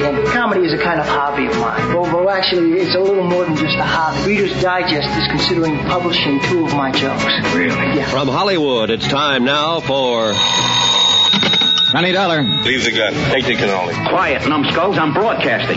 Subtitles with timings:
[0.00, 1.94] and comedy is a kind of hobby of mine.
[1.94, 4.26] Well, well, actually, it's a little more than just a hobby.
[4.26, 7.24] Reader's Digest is considering publishing two of my jokes.
[7.54, 7.96] Really?
[7.96, 8.10] Yeah.
[8.10, 10.32] From Hollywood, it's time now for.
[11.92, 12.42] Twenty dollar.
[12.42, 13.12] Leave the gun.
[13.30, 14.08] Take the cannoli.
[14.08, 14.96] Quiet, numbskulls.
[14.96, 15.76] I'm broadcasting.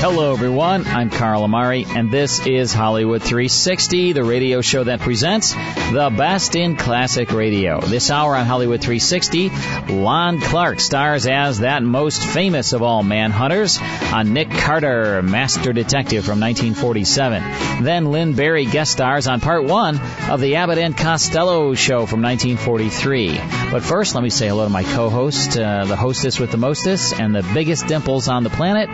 [0.00, 0.86] Hello, everyone.
[0.86, 6.54] I'm Carl Amari, and this is Hollywood 360, the radio show that presents the best
[6.54, 7.80] in classic radio.
[7.82, 9.50] This hour on Hollywood 360,
[9.92, 13.78] Lon Clark stars as that most famous of all manhunters
[14.10, 17.84] on Nick Carter, Master Detective from 1947.
[17.84, 22.22] Then Lynn Bari guest stars on part one of the Abbott and Costello show from
[22.22, 23.38] 1943.
[23.70, 27.18] But first, let me say hello to my co-host, uh, the hostess with the mostest
[27.18, 28.88] and the biggest dimples on the planet,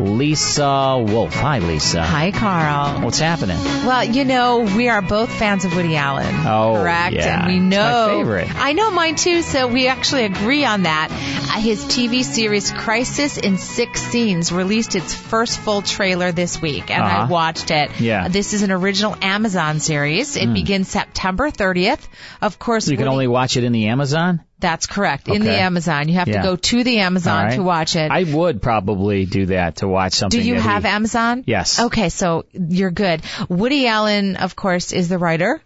[0.00, 1.34] Lisa Wolf.
[1.34, 2.02] Hi, Lisa.
[2.02, 3.00] Hi, Carl.
[3.02, 3.56] What's happening?
[3.58, 6.34] Well, you know, we are both fans of Woody Allen.
[6.46, 7.14] Oh, correct?
[7.14, 7.38] yeah.
[7.38, 8.18] And we It's my know.
[8.18, 8.48] favorite.
[8.54, 11.08] I know mine too, so we actually agree on that.
[11.10, 16.90] Uh, his TV series Crisis in Six Scenes released its first full trailer this week,
[16.90, 17.26] and I Uh-huh.
[17.32, 18.00] watched it.
[18.00, 18.28] Yeah.
[18.28, 20.36] This is an original Amazon series.
[20.36, 22.06] It begins September 30th.
[22.40, 24.40] Of course, You can Woody- only watch it in the Amazon?
[24.60, 25.28] That's correct.
[25.28, 26.08] In the Amazon.
[26.08, 26.42] You have Yeah.
[26.42, 27.54] to go to the Amazon right.
[27.54, 28.10] to watch it.
[28.10, 30.40] I would probably do that to watch something.
[30.40, 31.44] Do you have he- Amazon?
[31.46, 31.78] Yes.
[31.78, 33.22] Okay, so you're good.
[33.48, 35.60] Woody Allen, of course, is the writer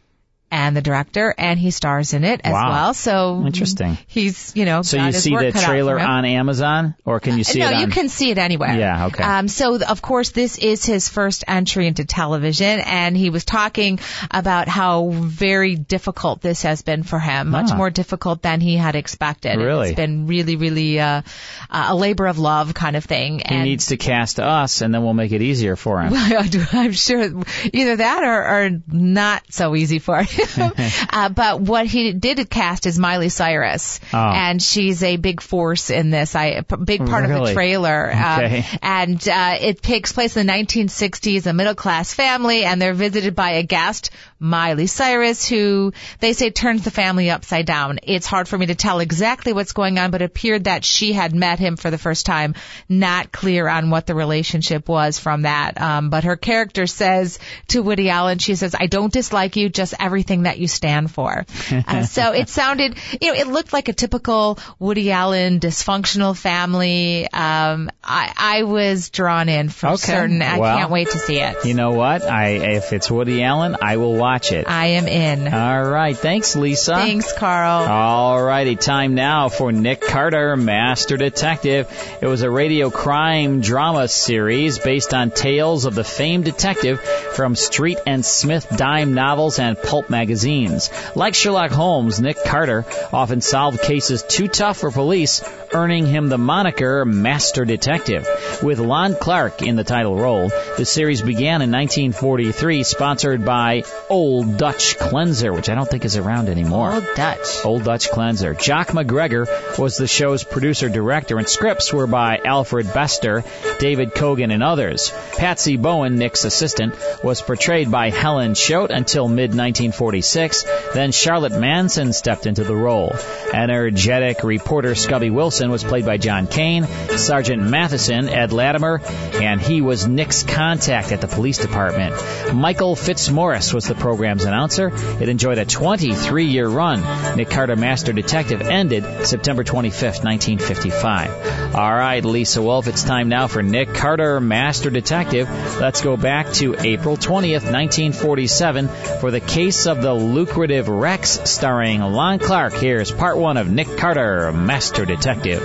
[0.52, 2.70] and the director, and he stars in it as Wow.
[2.70, 2.94] well.
[2.94, 3.96] So Interesting.
[4.06, 7.70] He's, you know, So you see the trailer on Amazon, or can you see no,
[7.70, 7.80] it on?
[7.80, 8.78] you can see it anywhere.
[8.78, 9.22] Yeah, okay.
[9.24, 13.98] Um, so of course this is his first entry into television, and he was talking
[14.30, 17.76] about how very difficult this has been for him, much Ah.
[17.76, 19.56] more difficult than he had expected.
[19.56, 19.88] Really?
[19.88, 21.22] It's been really, really uh,
[21.70, 23.38] a labor of love kind of thing.
[23.38, 26.12] He and needs to cast us, and then we'll make it easier for him.
[26.72, 30.41] I'm sure either that or, or not so easy for him.
[31.10, 34.18] uh, but what he did cast is Miley Cyrus, Oh.
[34.18, 36.34] and she's a big force in this.
[36.34, 38.58] I a big part of the trailer, Okay.
[38.58, 41.46] um, and uh, it takes place in the 1960s.
[41.46, 46.50] A middle class family, and they're visited by a guest, Miley Cyrus, who they say
[46.50, 48.00] turns the family upside down.
[48.02, 51.12] It's hard for me to tell exactly what's going on, but it appeared that she
[51.12, 52.54] had met him for the first time.
[52.88, 55.80] Not clear on what the relationship was from that.
[55.80, 57.38] Um, but her character says
[57.68, 61.44] to Woody Allen, she says, "I don't dislike you, just everything that you stand for."
[61.86, 67.28] uh, so it sounded, you know, it looked like a typical Woody Allen dysfunctional family.
[67.30, 69.96] Um, I, I was drawn in for Okay.
[69.96, 70.40] certain.
[70.42, 71.64] I Well, can't wait to see it.
[71.64, 72.22] You know what?
[72.22, 74.68] I if it's Woody Allen, I will watch it.
[74.68, 75.52] I am in.
[75.52, 76.16] All right.
[76.16, 76.94] Thanks, Lisa.
[76.94, 77.84] Thanks, Carl.
[77.86, 81.88] All righty, time now for Nick Carter, Master Detective.
[82.22, 87.56] It was a radio crime drama series based on tales of the famed detective from
[87.56, 90.90] Street and Smith dime novels and pulp magazines.
[91.16, 95.42] Like Sherlock Holmes, Nick Carter often solved cases too tough for police,
[95.72, 98.28] earning him the moniker Master Detective.
[98.62, 104.56] With Lon Clark in the title role, the series began in 1943, sponsored by Old
[104.56, 106.92] Dutch Cleanser, which I don't think is around anymore.
[106.92, 107.64] Old Dutch.
[107.64, 108.54] Old Dutch Cleanser.
[108.54, 113.42] Jock McGregor was the show's producer director, and scripts were by Alfred Bester,
[113.78, 115.12] David Cogan, and others.
[115.36, 119.54] Patsy Bowen, Nick's assistant, was portrayed by Helen Choate until mid
[120.02, 120.94] 1946.
[120.94, 123.14] Then Charlotte Manson stepped into the role.
[123.52, 126.86] Energetic reporter Scubby Wilson was played by John Kane,
[127.16, 129.00] Sergeant Matheson, Ed Latimer,
[129.34, 132.14] and he was Nick's contact at the police department.
[132.52, 134.90] Michael Fitzmaurice was the program's announcer.
[135.20, 137.36] It enjoyed a 23 year run.
[137.36, 141.74] Nick Carter Master Detective ended September 25th, 1955.
[141.74, 145.48] All right, Lisa Wolf, it's time now for Nick Carter Master Detective.
[145.80, 148.88] Let's go back to April 20th, 1947
[149.20, 152.72] for the case of the lucrative Wrecks starring Lon Clark.
[152.72, 155.60] Here's part one of Nick Carter Master Detective.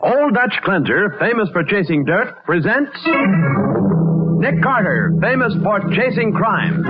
[0.00, 2.92] Old Dutch Cleanser, famous for chasing dirt, presents
[4.42, 6.84] Nick Carter, famous for chasing crime.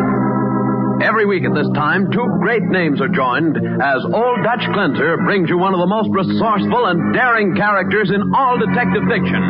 [1.02, 5.48] Every week at this time, two great names are joined as Old Dutch Cleanser brings
[5.48, 9.42] you one of the most resourceful and daring characters in all detective fiction.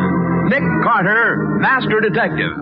[0.49, 2.53] Nick Carter, Master Detective.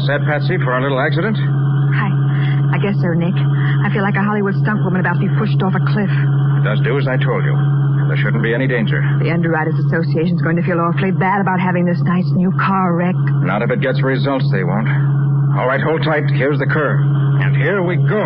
[0.00, 1.36] All set, Patsy, for our little accident?
[1.36, 2.08] I,
[2.72, 3.36] I guess so, Nick.
[3.36, 6.08] I feel like a Hollywood stunt woman about to be pushed off a cliff.
[6.64, 7.52] Just do as I told you.
[8.08, 9.04] There shouldn't be any danger.
[9.20, 13.28] The Underwriters Association's going to feel awfully bad about having this nice new car wrecked.
[13.44, 14.88] Not if it gets results, they won't.
[15.60, 16.24] All right, hold tight.
[16.32, 17.04] Here's the curve.
[17.44, 18.24] And here we go.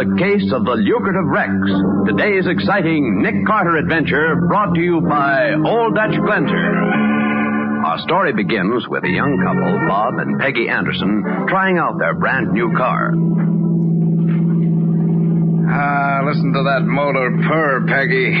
[0.00, 1.68] The case of the lucrative Wrecks.
[2.08, 6.72] Today's exciting Nick Carter adventure brought to you by Old Dutch Cleanser.
[7.84, 12.48] Our story begins with a young couple, Bob and Peggy Anderson, trying out their brand
[12.56, 13.12] new car.
[15.68, 18.40] Ah, listen to that motor purr, Peggy.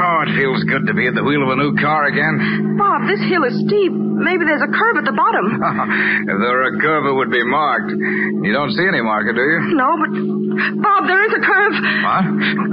[0.00, 2.80] Oh, it feels good to be at the wheel of a new car again.
[2.80, 3.92] Bob, this hill is steep.
[3.92, 5.60] Maybe there's a curve at the bottom.
[6.24, 7.92] if there were a curve, it would be marked.
[7.92, 9.76] You don't see any marker, do you?
[9.76, 11.74] No, but Bob, there is a curve.
[11.74, 12.24] What?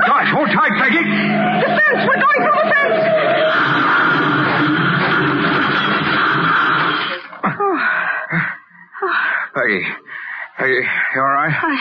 [0.06, 1.02] Gosh, hold tight, Peggy.
[1.02, 2.06] The fence!
[2.08, 3.02] We're going through the fence!
[9.56, 9.82] Peggy.
[10.58, 10.82] Peggy,
[11.16, 11.54] you all right?
[11.54, 11.78] I,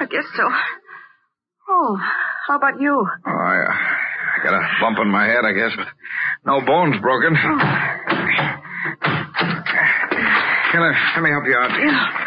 [0.00, 0.42] I guess so.
[1.70, 1.96] Oh,
[2.48, 3.06] how about you?
[3.26, 3.64] Oh, I,
[4.36, 5.86] I got a bump in my head, I guess, but
[6.44, 7.36] no bones broken.
[7.36, 7.58] Oh.
[10.72, 11.70] Can I, let me help you out.
[11.78, 12.18] Yeah.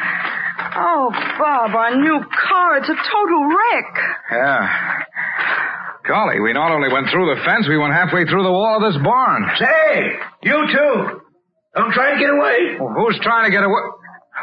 [0.78, 1.08] Oh,
[1.40, 3.92] Bob, our new car, it's a total wreck.
[4.32, 4.68] Yeah.
[6.08, 8.94] Golly, we not only went through the fence, we went halfway through the wall of
[8.94, 9.42] this barn.
[9.58, 11.22] Say, you too.
[11.76, 12.78] Don't try to get away.
[12.80, 13.84] Well, who's trying to get away?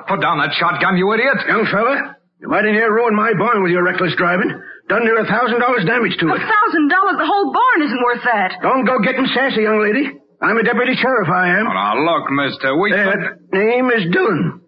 [0.08, 1.36] Put down that shotgun, you idiot.
[1.46, 4.50] Young fella, you might in here ruin my barn with your reckless driving.
[4.88, 6.34] Done near a thousand dollars damage to it.
[6.34, 8.58] A thousand dollars, the whole barn isn't worth that.
[8.64, 10.18] Don't go getting sassy, young lady.
[10.42, 11.68] I'm a deputy sheriff, I am.
[11.68, 12.90] Oh, now, look, mister, we...
[12.90, 14.61] Uh, name is Dillon.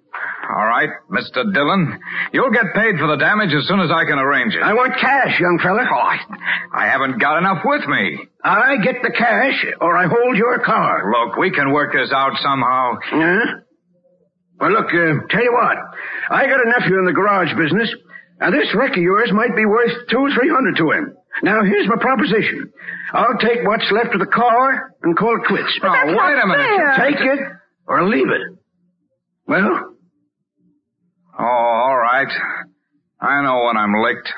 [0.50, 1.42] All right, Mr.
[1.52, 1.98] Dillon.
[2.32, 4.62] You'll get paid for the damage as soon as I can arrange it.
[4.62, 5.84] I want cash, young fella.
[5.88, 6.18] Oh, I,
[6.74, 8.18] I haven't got enough with me.
[8.42, 11.10] I get the cash, or I hold your car.
[11.10, 12.98] Look, we can work this out somehow.
[13.12, 13.40] Yeah?
[14.60, 15.76] Well, look, uh, tell you what.
[16.30, 17.90] I got a nephew in the garage business,
[18.40, 21.14] and this wreck of yours might be worth two or three hundred to him.
[21.42, 22.70] Now, here's my proposition.
[23.12, 25.72] I'll take what's left of the car and call it quits.
[25.82, 26.66] Oh, wait a minute.
[26.66, 27.10] fair.
[27.10, 27.40] Take it
[27.88, 28.58] or leave it.
[29.46, 29.93] Well,
[31.38, 32.28] Oh, all right.
[33.20, 34.30] I know when I'm licked.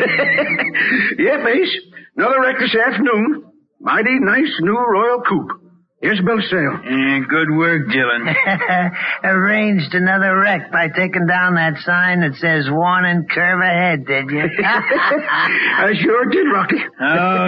[1.18, 1.76] yeah, Mace.
[2.16, 3.44] Another wreck this afternoon.
[3.80, 5.59] Mighty nice new Royal Coupe.
[6.00, 6.80] Here's a bill of sale.
[7.28, 8.24] good work, Dillon.
[9.24, 14.40] Arranged another wreck by taking down that sign that says warning curve ahead, did you?
[14.64, 16.80] I sure did, Rocky.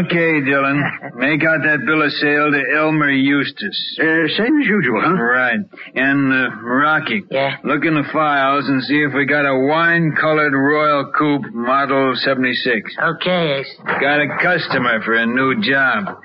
[0.04, 0.84] okay, Dillon.
[1.16, 3.96] Make out that bill of sale to Elmer Eustace.
[3.98, 5.16] Uh, same as usual, huh?
[5.16, 5.60] Right.
[5.94, 7.22] And, uh, Rocky.
[7.30, 7.56] Yeah?
[7.64, 12.96] Look in the files and see if we got a wine-colored Royal Coupe Model 76.
[13.16, 13.76] Okay, Ace.
[13.80, 16.20] Got a customer for a new job.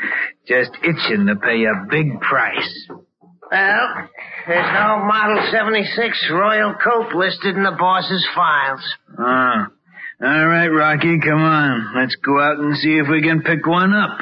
[0.47, 2.87] Just itching to pay a big price.
[3.51, 3.87] Well,
[4.47, 8.81] there's no Model 76 Royal Coupe listed in the boss's files.
[9.19, 9.67] Ah.
[10.21, 11.93] All right, Rocky, come on.
[11.95, 14.19] Let's go out and see if we can pick one up.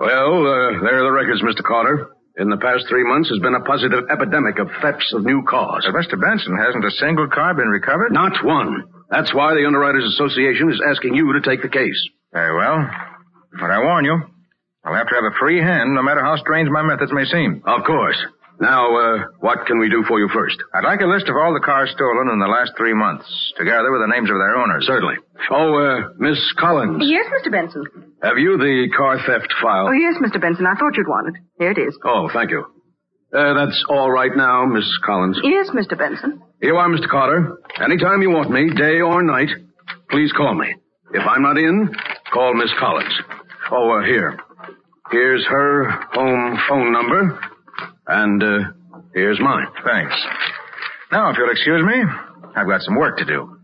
[0.00, 1.62] Well, uh, there are the records, Mr.
[1.66, 2.10] Carter.
[2.38, 5.82] In the past three months, there's been a positive epidemic of thefts of new cars.
[5.82, 6.14] But Mr.
[6.14, 8.12] Benson, hasn't a single car been recovered?
[8.12, 8.84] Not one.
[9.10, 11.98] That's why the Underwriters Association is asking you to take the case.
[12.32, 12.86] Very well.
[13.58, 14.22] But I warn you,
[14.84, 17.60] I'll have to have a free hand, no matter how strange my methods may seem.
[17.66, 18.16] Of course.
[18.60, 20.56] Now, uh, what can we do for you first?
[20.74, 23.24] I'd like a list of all the cars stolen in the last three months,
[23.56, 24.84] together with the names of their owners.
[24.86, 25.14] Certainly.
[25.50, 26.98] Oh, uh, Miss Collins.
[27.06, 27.52] Yes, Mr.
[27.52, 27.84] Benson.
[28.22, 29.86] Have you the car theft file?
[29.86, 30.40] Oh, yes, Mr.
[30.40, 30.66] Benson.
[30.66, 31.42] I thought you'd want it.
[31.58, 31.96] Here it is.
[32.04, 32.66] Oh, thank you.
[33.32, 35.38] Uh, that's all right now, Miss Collins.
[35.44, 35.96] Yes, Mr.
[35.96, 36.42] Benson.
[36.60, 37.08] Here you are, Mr.
[37.08, 37.58] Carter.
[37.84, 39.50] Anytime you want me, day or night,
[40.10, 40.74] please call me.
[41.12, 41.94] If I'm not in,
[42.32, 43.14] call Miss Collins.
[43.70, 44.36] Oh, uh, here.
[45.12, 47.38] Here's her home phone number,
[48.08, 48.58] and uh,
[49.14, 49.66] here's mine.
[49.84, 50.14] Thanks.
[51.12, 52.02] Now, if you'll excuse me,
[52.56, 53.54] I've got some work to do.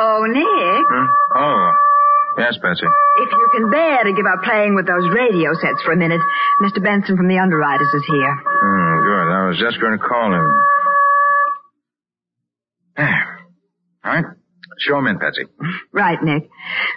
[0.00, 1.06] Oh, Nick, Hmm?
[1.34, 1.72] Oh.
[2.38, 2.86] Yes, Betsy.
[2.86, 6.20] if you can bear to give up playing with those radio sets for a minute,
[6.62, 6.82] Mr.
[6.82, 8.34] Benson from the Underwriters is here.
[8.34, 9.28] Hmm, good.
[9.30, 10.46] I was just going to call him.
[12.96, 14.36] There.
[14.86, 15.42] Show him in, Patsy.
[15.92, 16.48] Right, Nick.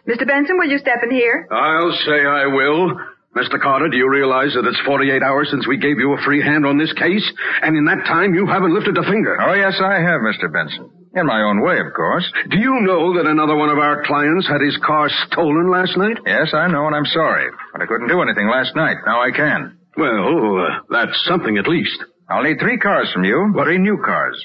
[0.07, 0.27] Mr.
[0.27, 1.47] Benson, will you step in here?
[1.51, 2.93] I'll say I will.
[3.35, 3.59] Mr.
[3.61, 6.65] Carter, do you realize that it's 48 hours since we gave you a free hand
[6.65, 7.25] on this case?
[7.63, 9.37] And in that time, you haven't lifted a finger.
[9.41, 10.51] Oh, yes, I have, Mr.
[10.51, 11.00] Benson.
[11.13, 12.23] In my own way, of course.
[12.49, 16.17] Do you know that another one of our clients had his car stolen last night?
[16.25, 17.51] Yes, I know, and I'm sorry.
[17.73, 18.95] But I couldn't do anything last night.
[19.05, 19.77] Now I can.
[19.97, 21.99] Well, uh, that's something at least.
[22.29, 23.53] I'll need three cars from you.
[23.61, 24.39] Three new cars.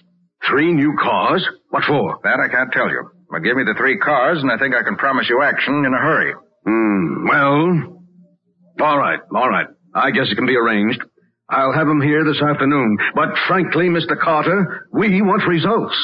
[0.50, 1.46] Three new cars?
[1.70, 2.18] What for?
[2.24, 3.10] That I can't tell you.
[3.30, 5.94] But give me the three cars, and I think I can promise you action in
[5.94, 6.34] a hurry.
[6.66, 8.02] Hmm, well,
[8.80, 9.66] all right, all right.
[9.94, 11.00] I guess it can be arranged.
[11.48, 12.98] I'll have him here this afternoon.
[13.14, 14.18] But frankly, Mr.
[14.20, 15.96] Carter, we want results.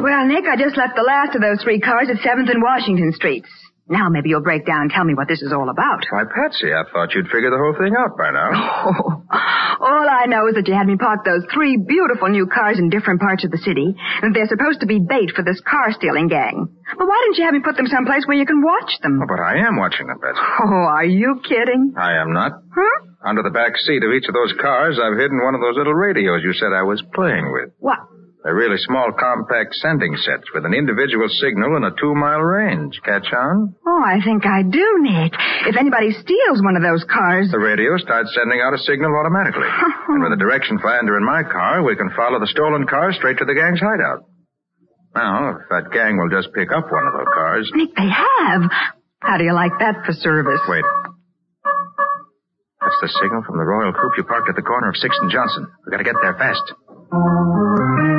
[0.00, 3.12] Well, Nick, I just left the last of those three cars at 7th and Washington
[3.12, 3.48] Streets.
[3.88, 6.08] Now maybe you'll break down and tell me what this is all about.
[6.08, 8.48] Why, Patsy, I thought you'd figure the whole thing out by now.
[8.56, 9.22] Oh,
[9.84, 12.88] all I know is that you had me park those three beautiful new cars in
[12.88, 13.92] different parts of the city,
[14.24, 16.64] and they're supposed to be bait for this car stealing gang.
[16.96, 19.20] But why didn't you have me put them someplace where you can watch them?
[19.20, 20.40] Oh, but I am watching them, Patsy.
[20.64, 21.92] Oh, are you kidding?
[22.00, 22.52] I am not.
[22.74, 22.96] Huh?
[23.24, 25.92] Under the back seat of each of those cars, I've hidden one of those little
[25.94, 27.68] radios you said I was playing with.
[27.78, 27.98] What?
[28.44, 33.00] They're really small, compact sending sets with an individual signal and a two-mile range.
[33.00, 33.72] Catch on?
[33.88, 35.32] Oh, I think I do, Nick.
[35.64, 37.48] If anybody steals one of those cars.
[37.48, 39.64] The radio starts sending out a signal automatically.
[40.12, 43.40] and with a direction finder in my car, we can follow the stolen car straight
[43.40, 44.28] to the gang's hideout.
[45.16, 47.64] Now, if that gang will just pick up one of those cars.
[47.72, 48.68] Nick, they have.
[49.24, 50.60] How do you like that for service?
[50.68, 50.84] Wait.
[52.84, 55.32] That's the signal from the Royal Coupe you parked at the corner of 6th and
[55.32, 55.64] Johnson.
[55.86, 58.13] We gotta get there fast.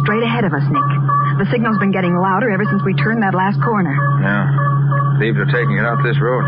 [0.00, 0.88] Straight ahead of us, Nick.
[1.42, 3.92] The signal's been getting louder ever since we turned that last corner.
[4.24, 4.48] Yeah.
[5.20, 6.44] Thieves are taking it out this road.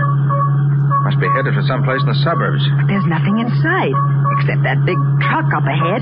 [1.04, 2.64] Must be headed for someplace in the suburbs.
[2.80, 3.92] But there's nothing in sight,
[4.40, 6.00] except that big truck up ahead.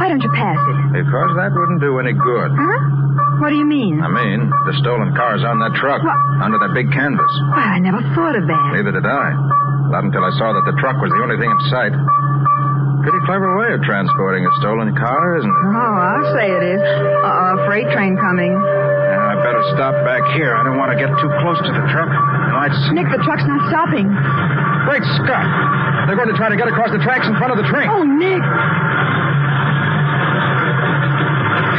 [0.00, 1.04] Why don't you pass it?
[1.04, 2.48] Because that wouldn't do any good.
[2.56, 2.80] Huh?
[3.44, 4.00] What do you mean?
[4.00, 6.00] I mean, the stolen car's on that truck.
[6.00, 6.16] What?
[6.40, 7.32] Under that big canvas.
[7.52, 8.66] Why, I never thought of that.
[8.80, 9.28] Neither did I.
[9.92, 11.92] Not until I saw that the truck was the only thing in sight.
[13.00, 15.64] Pretty clever way of transporting a stolen car, isn't it?
[15.72, 16.80] Oh, I'll say it is.
[16.84, 18.52] Uh-oh, a freight train coming.
[18.52, 20.52] Yeah, I better stop back here.
[20.52, 22.12] I don't want to get too close to the truck.
[22.12, 22.76] The lights...
[22.92, 24.04] Nick, the truck's not stopping.
[24.84, 25.48] Great Scott!
[26.04, 27.88] They're going to try to get across the tracks in front of the train.
[27.88, 28.44] Oh, Nick!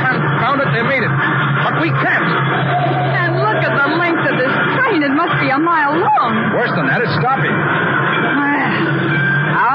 [0.02, 1.14] Confound it, they made it.
[1.62, 2.30] But we can't.
[3.22, 5.06] And look at the length of this train.
[5.06, 6.34] It must be a mile long.
[6.58, 7.54] Worse than that, it's stopping.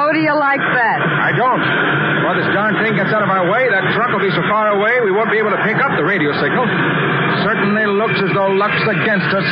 [0.06, 1.02] How do you like that?
[1.02, 1.58] I don't.
[1.58, 4.70] Before this darn thing gets out of our way, that truck will be so far
[4.70, 6.62] away we won't be able to pick up the radio signal.
[7.42, 9.48] Certainly looks as though luck's against us.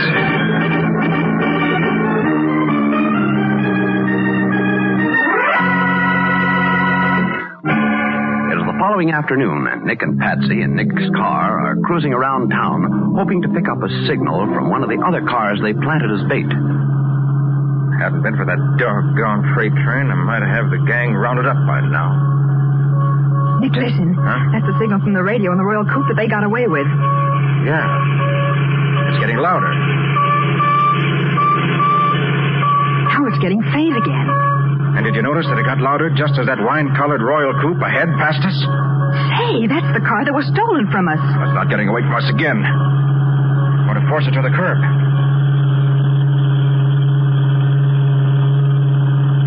[8.54, 12.50] It is the following afternoon, and Nick and Patsy in Nick's car are cruising around
[12.50, 16.14] town, hoping to pick up a signal from one of the other cars they planted
[16.14, 16.46] as bait.
[18.04, 21.80] Hadn't been for that doggone freight train, I might have the gang rounded up by
[21.88, 22.12] now.
[23.64, 24.12] Nick, listen.
[24.12, 24.52] Huh?
[24.52, 26.84] That's the signal from the radio in the Royal Coupe that they got away with.
[27.64, 27.80] Yeah.
[29.08, 29.72] It's getting louder.
[33.08, 34.28] Now it's getting faint again.
[35.00, 38.12] And did you notice that it got louder just as that wine-colored Royal Coupe ahead
[38.20, 38.58] passed us?
[39.40, 41.24] Say, that's the car that was stolen from us.
[41.40, 42.60] Well, it's not getting away from us again.
[42.60, 44.76] I'm going to force it to the curb.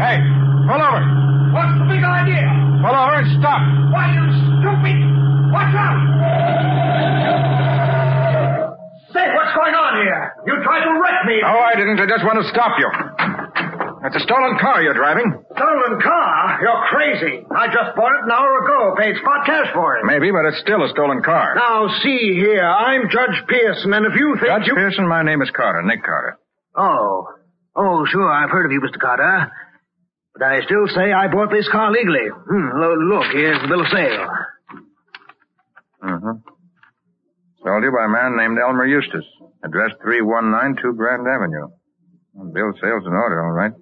[0.08, 0.24] Hey,
[0.72, 1.04] pull over.
[1.52, 2.48] What's the big idea?
[2.80, 3.60] Pull over and stop.
[3.92, 4.24] Why, you
[4.56, 4.98] stupid!
[5.52, 6.00] Watch out!
[9.12, 10.32] Say, what's going on here?
[10.48, 11.44] You tried to wreck me.
[11.44, 12.00] Oh, I didn't.
[12.00, 12.88] I just want to stop you.
[14.00, 15.28] That's a stolen car you're driving.
[15.28, 16.56] Stolen car?
[16.64, 17.44] You're crazy.
[17.52, 18.96] I just bought it an hour ago.
[18.96, 20.08] Paid spot cash for it.
[20.08, 21.60] Maybe, but it's still a stolen car.
[21.60, 22.64] Now, see here.
[22.64, 24.76] I'm Judge Pearson, and if you think Judge you...
[24.76, 26.40] Pearson, my name is Carter, Nick Carter.
[26.80, 27.28] Oh.
[27.76, 28.32] Oh, sure.
[28.32, 29.02] I've heard of you, Mr.
[29.02, 29.52] Carter.
[30.38, 32.30] But I still say I bought this car legally.
[32.30, 32.70] Hmm,
[33.10, 34.28] look, here's the bill of sale.
[36.04, 36.38] Mm-hmm.
[37.66, 39.26] Sold you by a man named Elmer Eustace.
[39.64, 41.74] Address 3192 Grand Avenue.
[42.54, 43.74] Bill of sale's in order, all right.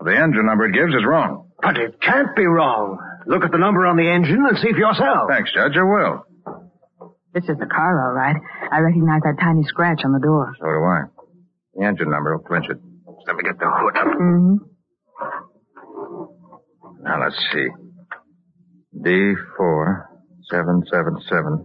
[0.00, 1.52] Well, the engine number it gives is wrong.
[1.60, 2.96] But it can't be wrong.
[3.26, 5.28] Look at the number on the engine and see for yourself.
[5.28, 6.24] Thanks, Judge, I will.
[7.34, 8.36] This is the car, all right.
[8.72, 10.52] I recognize that tiny scratch on the door.
[10.58, 11.00] So do I.
[11.76, 12.80] The engine number will clinch it.
[13.26, 14.06] Let me get the hood up.
[14.16, 14.71] Mm-hmm.
[17.02, 17.68] Now, let's see.
[18.98, 20.06] D4
[20.50, 21.64] Seven seven seven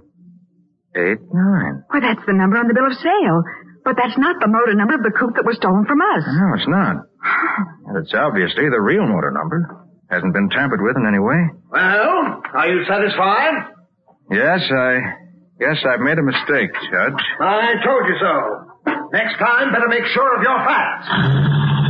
[0.96, 1.84] eight nine.
[1.92, 3.44] Why, that's the number on the bill of sale.
[3.84, 6.24] But that's not the motor number of the coupe that was stolen from us.
[6.24, 6.96] No, it's not.
[7.88, 9.88] And it's obviously the real motor number.
[10.10, 11.42] Hasn't been tampered with in any way.
[11.68, 13.76] Well, are you satisfied?
[14.32, 15.20] Yes, I
[15.60, 17.22] guess I've made a mistake, Judge.
[17.44, 18.34] I told you so.
[19.12, 21.08] Next time, better make sure of your facts.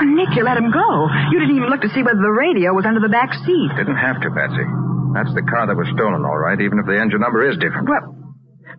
[0.00, 1.08] Oh, Nick, you let him go.
[1.32, 3.72] You didn't even look to see whether the radio was under the back seat.
[3.72, 4.68] Didn't have to, Patsy.
[5.16, 7.88] That's the car that was stolen, all right, even if the engine number is different.
[7.88, 8.04] Well,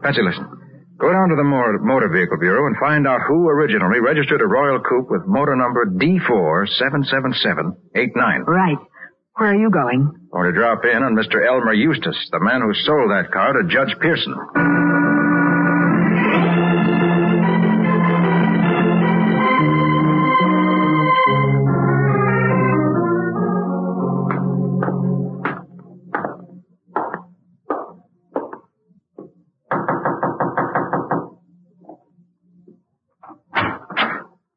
[0.06, 0.46] Patsy, listen.
[1.02, 4.46] Go down to the Motor, Motor Vehicle Bureau and find out who originally registered a
[4.46, 8.46] Royal Coupe with motor number D477789.
[8.46, 8.78] right.
[9.36, 10.14] Where are you going?
[10.32, 11.42] Going to drop in on Mr.
[11.42, 14.36] Elmer Eustace, the man who sold that car to Judge Pearson.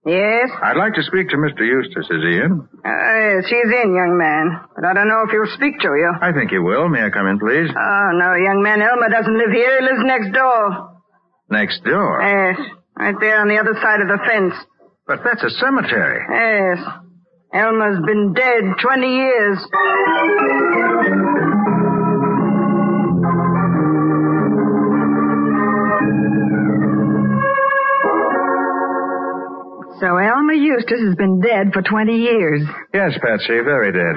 [0.06, 0.50] Yes?
[0.62, 1.64] I'd like to speak to Mr.
[1.64, 2.04] Eustace.
[2.12, 2.60] Is he in?
[2.60, 4.60] Uh, yes, he's in, young man.
[4.76, 6.12] But I don't know if he'll speak to you.
[6.20, 6.88] I think he will.
[6.88, 7.72] May I come in, please?
[7.72, 8.82] Oh, no, young man.
[8.84, 9.80] Elmer doesn't live here.
[9.80, 11.00] He lives next door.
[11.48, 12.20] Next door.
[12.20, 12.60] Yes.
[12.98, 14.54] Right there on the other side of the fence.
[15.06, 16.20] But that's a cemetery.
[16.28, 16.84] Yes.
[17.54, 19.58] Elmer's been dead 20 years.
[30.00, 32.66] So Elmer Eustace has been dead for 20 years.
[32.92, 34.16] Yes, Patsy, very dead.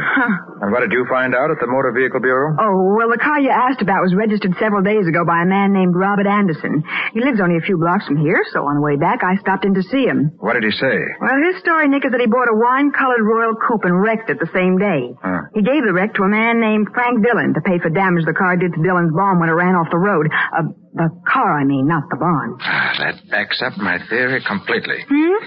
[0.58, 2.58] And what did you find out at the Motor Vehicle Bureau?
[2.58, 5.70] Oh, well, the car you asked about was registered several days ago by a man
[5.70, 6.82] named Robert Anderson.
[7.14, 9.66] He lives only a few blocks from here, so on the way back I stopped
[9.70, 10.34] in to see him.
[10.42, 10.98] What did he say?
[11.22, 14.42] Well, his story, Nick, is that he bought a wine-colored Royal Coupe and wrecked it
[14.42, 15.14] the same day.
[15.22, 15.46] Huh.
[15.54, 18.34] He gave the wreck to a man named Frank Dillon to pay for damage the
[18.34, 20.26] car did to Dillon's barn when it ran off the road.
[20.34, 22.58] Uh, the car, I mean, not the barn.
[22.66, 25.06] Ah, that backs up my theory completely.
[25.06, 25.38] Hmm?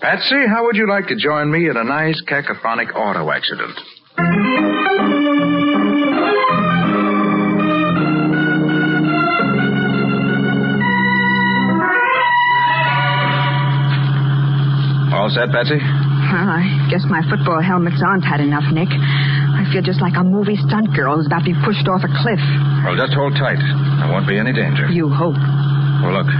[0.00, 3.78] Patsy, how would you like to join me in a nice cacophonic auto accident?
[15.10, 15.74] All set, Patsy?
[15.76, 18.88] Well, I guess my football helmet's aren't had enough, Nick.
[18.88, 22.10] I feel just like a movie stunt girl who's about to be pushed off a
[22.22, 22.38] cliff.
[22.86, 23.58] Well, just hold tight.
[23.58, 24.86] There won't be any danger.
[24.88, 25.34] You hope.
[25.36, 26.30] Well, look.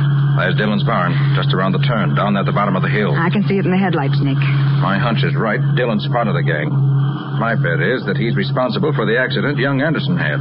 [0.40, 3.12] There's Dillon's barn, just around the turn, down at the bottom of the hill.
[3.12, 4.40] I can see it in the headlights, Nick.
[4.80, 5.60] My hunch is right.
[5.76, 6.72] Dillon's part of the gang.
[7.36, 10.40] My bet is that he's responsible for the accident young Anderson had.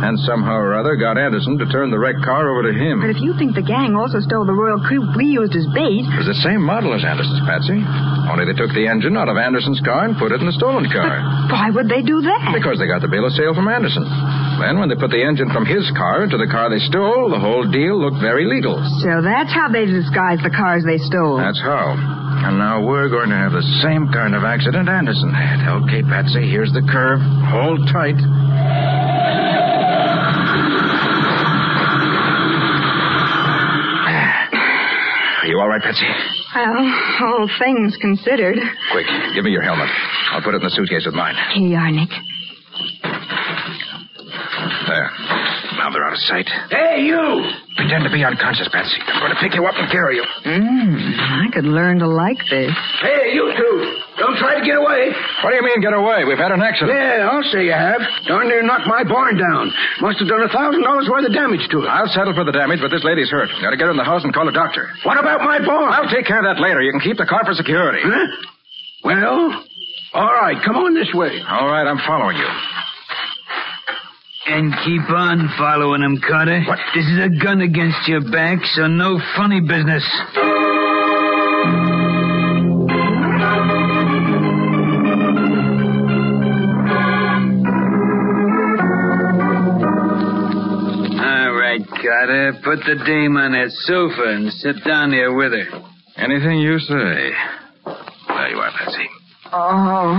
[0.00, 3.04] And somehow or other got Anderson to turn the wrecked car over to him.
[3.04, 6.08] But if you think the gang also stole the Royal Coupe we used as bait...
[6.08, 7.76] It was the same model as Anderson's, Patsy.
[8.32, 10.88] Only they took the engine out of Anderson's car and put it in the stolen
[10.88, 11.20] car.
[11.52, 12.56] Why would they do that?
[12.56, 14.08] Because they got the bill of sale from Anderson.
[14.60, 17.40] Then, when they put the engine from his car into the car they stole, the
[17.40, 18.80] whole deal looked very legal.
[19.04, 21.36] So that's how they disguised the cars they stole.
[21.36, 21.96] That's how.
[22.40, 25.60] And now we're going to have the same kind of accident Anderson had.
[25.84, 27.20] Okay, Patsy, here's the curve.
[27.52, 28.20] Hold tight.
[35.50, 36.06] You all right, Patsy?
[36.54, 36.78] Well,
[37.26, 38.56] all things considered.
[38.92, 39.88] Quick, give me your helmet.
[40.32, 41.34] I'll put it in the suitcase with mine.
[41.54, 42.10] Here you are, Nick.
[44.86, 45.10] There.
[45.90, 46.46] Now they're out of sight.
[46.70, 47.18] Hey, you!
[47.74, 48.94] Pretend to be unconscious, Patsy.
[49.10, 50.26] I'm going to pick you up and carry you.
[50.46, 52.70] Mm, I could learn to like this.
[53.02, 53.74] Hey, you two!
[54.22, 55.10] Don't try to get away.
[55.42, 56.22] What do you mean, get away?
[56.30, 56.94] We've had an accident.
[56.94, 57.98] Yeah, I'll say you have.
[58.30, 59.66] Darn near knocked my barn down.
[59.98, 61.90] Must have done a thousand dollars worth of damage to it.
[61.90, 63.50] I'll settle for the damage, but this lady's hurt.
[63.58, 64.86] Got to get her in the house and call a doctor.
[65.02, 65.90] What about my barn?
[65.90, 66.86] I'll take care of that later.
[66.86, 67.98] You can keep the car for security.
[68.06, 68.30] Huh?
[69.02, 69.66] Well,
[70.14, 70.54] all right.
[70.62, 71.34] Come on this way.
[71.50, 72.46] All right, I'm following you.
[74.52, 76.64] And keep on following him, Carter.
[76.66, 76.78] What?
[76.92, 80.02] This is a gun against your back, so no funny business.
[91.14, 92.58] All right, Carter.
[92.64, 95.66] Put the dame on that sofa and sit down here with her.
[96.16, 97.30] Anything you say.
[97.86, 99.08] There you are, Patsy.
[99.52, 100.18] Oh.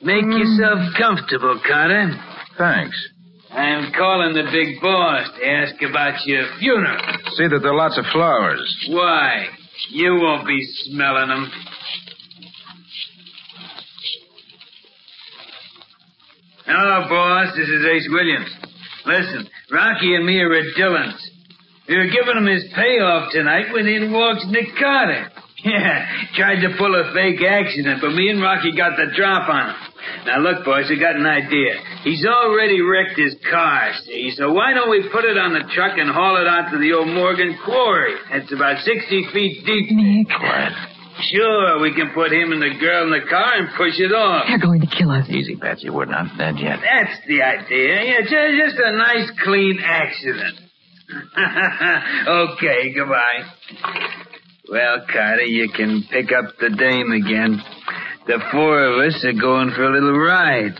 [0.00, 2.29] Make yourself comfortable, Carter.
[2.60, 3.08] Thanks.
[3.50, 7.00] I'm calling the big boss to ask about your funeral.
[7.36, 8.60] See that there are lots of flowers.
[8.90, 9.46] Why?
[9.88, 11.50] You won't be smelling them.
[16.66, 17.56] Hello, boss.
[17.56, 18.54] This is Ace Williams.
[19.06, 21.30] Listen, Rocky and me are at Dillon's.
[21.88, 25.30] We were giving him his payoff tonight when in walks Nick Carter.
[25.64, 29.70] Yeah, tried to pull a fake accident, but me and Rocky got the drop on
[29.70, 29.89] him.
[30.26, 31.74] Now look, boys, I got an idea.
[32.04, 34.32] He's already wrecked his car, see?
[34.36, 36.92] So why don't we put it on the truck and haul it out to the
[36.92, 38.14] old Morgan quarry?
[38.32, 39.86] It's about 60 feet deep.
[39.90, 40.28] Nick.
[40.28, 40.72] What?
[41.32, 44.46] Sure, we can put him and the girl in the car and push it off.
[44.48, 45.28] They're going to kill us.
[45.28, 45.90] Easy, Patsy.
[45.90, 46.80] We're not dead yet.
[46.80, 48.02] That's the idea.
[48.04, 50.56] Yeah, ju- just a nice, clean accident.
[52.26, 53.42] okay, goodbye.
[54.70, 57.60] Well, Carter, you can pick up the dame again.
[58.26, 60.78] The four of us are going for a little ride.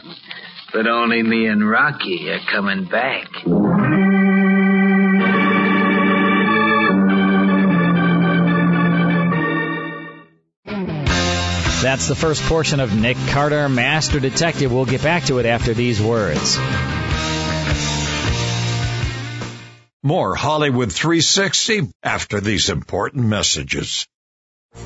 [0.72, 3.26] But only me and Rocky are coming back.
[11.82, 14.70] That's the first portion of Nick Carter, Master Detective.
[14.70, 16.58] We'll get back to it after these words.
[20.02, 24.06] More Hollywood 360 after these important messages.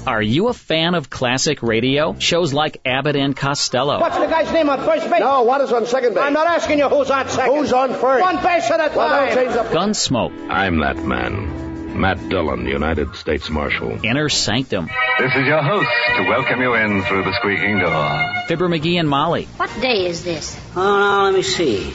[0.07, 2.15] Are you a fan of classic radio?
[2.19, 4.01] Shows like Abbott and Costello.
[4.01, 5.21] What's the guy's name on first base?
[5.21, 6.23] No, what is on second base?
[6.23, 7.55] I'm not asking you who's on second.
[7.55, 8.23] Who's on first?
[8.23, 8.97] One base at a time.
[8.97, 9.63] Well, don't change the...
[9.75, 10.51] Gunsmoke.
[10.51, 11.99] I'm that man.
[12.01, 14.05] Matt Dillon, United States Marshal.
[14.05, 14.89] Inner Sanctum.
[15.19, 18.45] This is your host to welcome you in through the squeaking door.
[18.49, 19.45] Fibber McGee and Molly.
[19.57, 20.59] What day is this?
[20.75, 21.95] Oh, now let me see.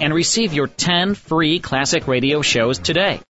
[0.00, 3.20] and receive your 10 free classic radio shows today.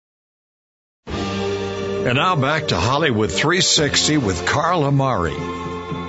[1.06, 5.36] And now back to Hollywood 360 with Carl Amari.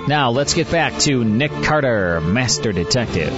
[0.08, 3.32] Now let's get back to Nick Carter, Master Detective.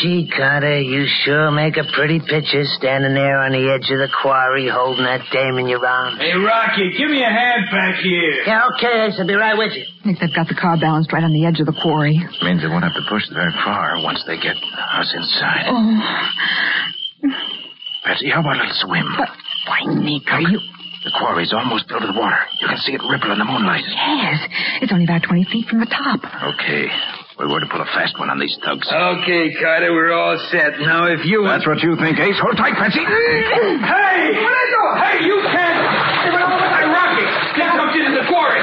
[0.00, 4.08] Gee, Carter, you sure make a pretty picture standing there on the edge of the
[4.22, 6.18] quarry holding that dame in your arms.
[6.20, 8.44] Hey, Rocky, give me a hand back here.
[8.46, 9.84] Yeah, okay, Ace, I'll be right with you.
[10.04, 12.16] Nick, they've got the car balanced right on the edge of the quarry.
[12.42, 15.66] Means they won't have to push very far once they get us inside.
[15.68, 16.00] Oh.
[18.04, 19.06] Patsy, how about a little swim?
[19.16, 19.30] But
[19.66, 20.60] why, Nick, are you...
[21.04, 22.42] The quarry's almost filled with water.
[22.60, 23.84] You can see it ripple in the moonlight.
[23.86, 24.42] Yes.
[24.82, 26.20] It's only about 20 feet from the top.
[26.26, 26.90] Okay.
[27.38, 28.82] We're going to pull a fast one on these thugs.
[28.90, 30.74] Okay, Carter, we're all set.
[30.82, 31.46] Now, if you...
[31.46, 32.34] That's what you think, Ace.
[32.42, 32.98] Hold tight, Patsy.
[32.98, 33.78] Hey!
[33.78, 35.78] Hey, you can't!
[36.26, 37.22] Give it over my Rocky!
[37.54, 38.58] Get dumped into the quarry!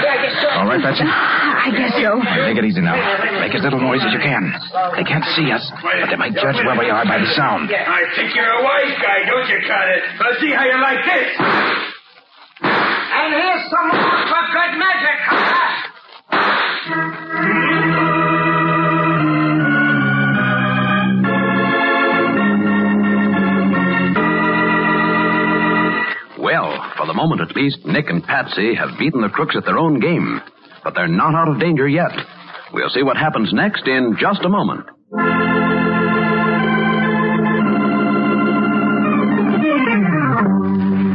[0.60, 1.08] All right, Patsy?
[1.08, 2.20] Ah, I guess so.
[2.20, 3.00] Take it easy now.
[3.40, 4.52] Make as little noise as you can.
[5.00, 7.72] They can't see us, but they might judge where we are by the sound.
[7.72, 10.04] I think you're a wise guy, don't you, Carter?
[10.20, 11.32] Let's see how you like this.
[12.60, 15.72] And here's some more for good measure, Carter.
[27.16, 30.42] The moment at least, Nick and Patsy have beaten the crooks at their own game.
[30.84, 32.12] But they're not out of danger yet.
[32.74, 34.84] We'll see what happens next in just a moment.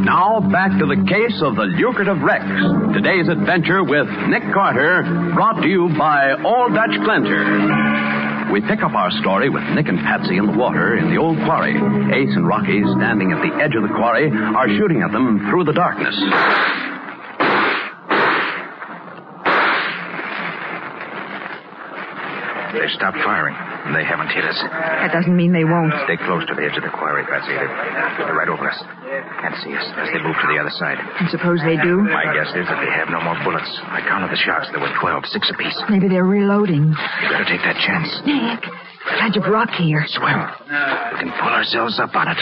[0.09, 2.49] Now back to the case of the lucrative Wrecks.
[2.97, 5.03] Today's adventure with Nick Carter,
[5.35, 8.20] brought to you by Old Dutch Cleanser.
[8.51, 11.39] We pick up our story with Nick and Patsy in the water in the old
[11.39, 11.77] quarry.
[11.77, 15.65] Ace and Rocky, standing at the edge of the quarry, are shooting at them through
[15.65, 16.17] the darkness.
[22.75, 23.70] They stopped firing.
[23.87, 24.59] And They haven't hit us.
[24.61, 25.93] That doesn't mean they won't.
[26.05, 27.53] Stay close to the edge of the quarry, Patsy.
[27.57, 27.71] They're,
[28.29, 28.77] they're right over us.
[29.41, 31.01] Can't see us as they move to the other side.
[31.01, 32.05] And suppose they do?
[32.05, 33.69] My guess is that they have no more bullets.
[33.89, 34.69] I counted the shots.
[34.71, 35.77] There were 12, six apiece.
[35.89, 36.93] Maybe they're reloading.
[36.93, 38.09] You better take that chance.
[38.29, 38.63] Nick,
[39.17, 40.05] glad you brought here.
[40.13, 40.45] Swell.
[41.17, 42.39] We can pull ourselves up on it.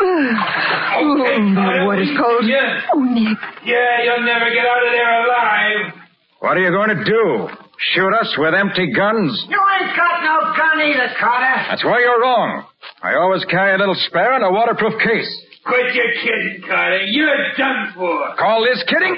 [0.00, 2.44] oh, the water's cold.
[2.46, 2.80] Yeah.
[2.94, 3.38] Oh, Nick.
[3.64, 5.94] Yeah, you'll never get out of there alive.
[6.40, 7.48] What are you going to do?
[7.94, 9.32] Shoot us with empty guns?
[9.48, 11.56] You ain't got no gun either, Carter.
[11.70, 12.64] That's why you're wrong.
[13.02, 15.30] I always carry a little spare in a waterproof case.
[15.64, 17.00] Quit your kidding, Carter.
[17.08, 18.36] You're done for.
[18.38, 19.16] Call this kidding?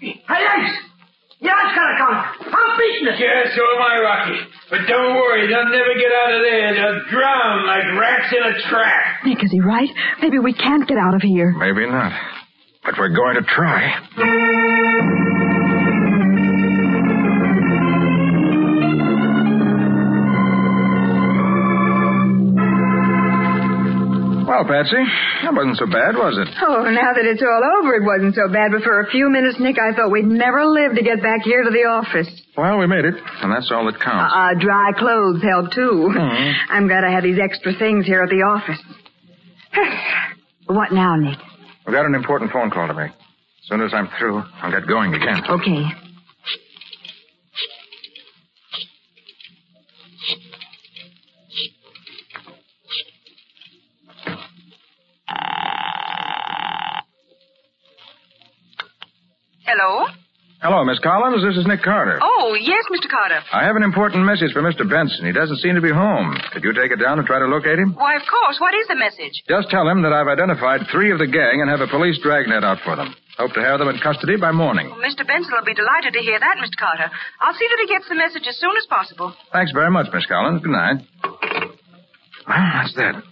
[0.00, 0.76] Hey, Ace!
[1.40, 2.16] Yeah, it's got a gun.
[2.52, 3.18] I'm beating it.
[3.18, 4.38] Yeah, so am I, Rocky.
[4.68, 6.74] But don't worry, they'll never get out of there.
[6.74, 9.24] They'll drown like rats in a trap.
[9.24, 9.88] Nick, is he right?
[10.20, 11.54] Maybe we can't get out of here.
[11.56, 12.12] Maybe not.
[12.84, 14.89] But we're going to try.
[24.60, 25.00] Well, Patsy,
[25.40, 26.52] that wasn't so bad, was it?
[26.60, 28.72] Oh, now that it's all over, it wasn't so bad.
[28.76, 31.64] But for a few minutes, Nick, I thought we'd never live to get back here
[31.64, 32.28] to the office.
[32.60, 34.28] Well, we made it, and that's all that counts.
[34.36, 36.12] Uh, dry clothes help too.
[36.12, 36.52] Mhm.
[36.68, 38.76] I'm glad I have these extra things here at the office.
[40.66, 41.38] what now, Nick?
[41.86, 43.12] We've got an important phone call to make.
[43.16, 45.40] As soon as I'm through, I'll get going again.
[45.48, 45.84] Okay.
[59.70, 60.10] Hello?
[60.66, 61.46] Hello, Miss Collins.
[61.46, 62.18] This is Nick Carter.
[62.18, 63.06] Oh, yes, Mr.
[63.06, 63.38] Carter.
[63.54, 64.82] I have an important message for Mr.
[64.82, 65.22] Benson.
[65.24, 66.34] He doesn't seem to be home.
[66.50, 67.94] Could you take it down and try to locate him?
[67.94, 68.58] Why, of course.
[68.58, 69.46] What is the message?
[69.46, 72.66] Just tell him that I've identified three of the gang and have a police dragnet
[72.66, 73.14] out for them.
[73.38, 74.90] Hope to have them in custody by morning.
[74.90, 75.22] Well, Mr.
[75.22, 76.76] Benson will be delighted to hear that, Mr.
[76.76, 77.08] Carter.
[77.40, 79.32] I'll see that he gets the message as soon as possible.
[79.54, 80.60] Thanks very much, Miss Collins.
[80.66, 80.98] Good night.
[81.22, 83.22] Well, that's that.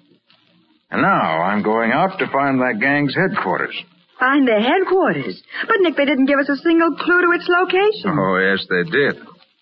[0.94, 3.74] And now I'm going out to find that gang's headquarters.
[4.18, 5.42] Find their headquarters.
[5.66, 8.10] But, Nick, they didn't give us a single clue to its location.
[8.18, 9.14] Oh, yes, they did.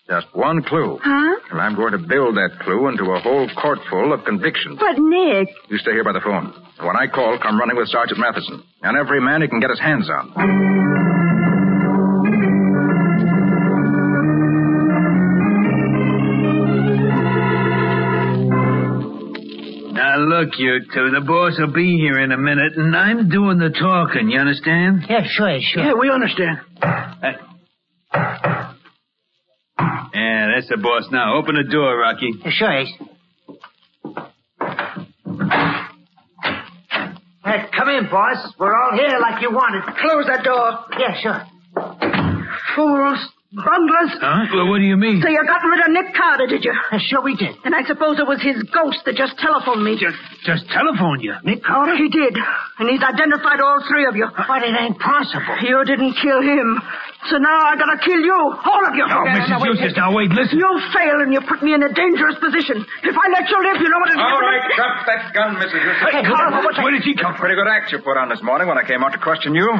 [0.09, 0.99] Just one clue.
[1.03, 1.35] Huh?
[1.51, 4.79] And I'm going to build that clue into a whole court full of convictions.
[4.79, 6.53] But, Nick, You stay here by the phone.
[6.79, 8.63] When I call, come running with Sergeant Matheson.
[8.83, 11.36] And every man he can get his hands on.
[20.17, 23.59] Now look, you two, the boss will be here in a minute, and I'm doing
[23.59, 25.05] the talking, you understand?
[25.07, 25.83] Yeah, sure, sure.
[25.83, 26.57] Yeah, we understand.
[30.13, 31.35] Yeah, that's the boss now.
[31.37, 32.31] Open the door, Rocky.
[32.43, 32.93] Yeah, sure, Ace.
[37.45, 38.53] Hey, come in, boss.
[38.57, 39.83] We're all here like you wanted.
[40.01, 40.79] Close that door.
[40.97, 41.45] Yeah, sure.
[42.75, 43.19] Fools.
[43.47, 44.11] Bunglers.
[44.19, 44.43] Huh?
[44.51, 45.23] Well, what do you mean?
[45.23, 46.75] So you got rid of Nick Carter, did you?
[46.75, 47.55] Uh, sure we did.
[47.63, 49.95] And I suppose it was his ghost that just telephoned me.
[49.95, 51.31] Just, just telephoned you.
[51.47, 51.95] Nick Carter?
[51.95, 52.35] He did.
[52.35, 54.27] And he's identified all three of you.
[54.27, 55.63] Uh, but it ain't possible.
[55.63, 56.75] You didn't kill him.
[57.31, 58.35] So now I gotta kill you.
[58.35, 59.07] All of you.
[59.07, 59.63] Oh, Mrs.
[59.63, 60.59] Eustace, now wait, listen.
[60.59, 62.83] You fail and you put me in a dangerous position.
[62.83, 65.79] If I let you live, you know what it's All right, drop that gun, Mrs.
[65.87, 66.11] Eustace.
[66.11, 67.47] Hey, Carl, what's Where did he come from?
[67.47, 69.71] Pretty good act you put on this morning when I came out to question you.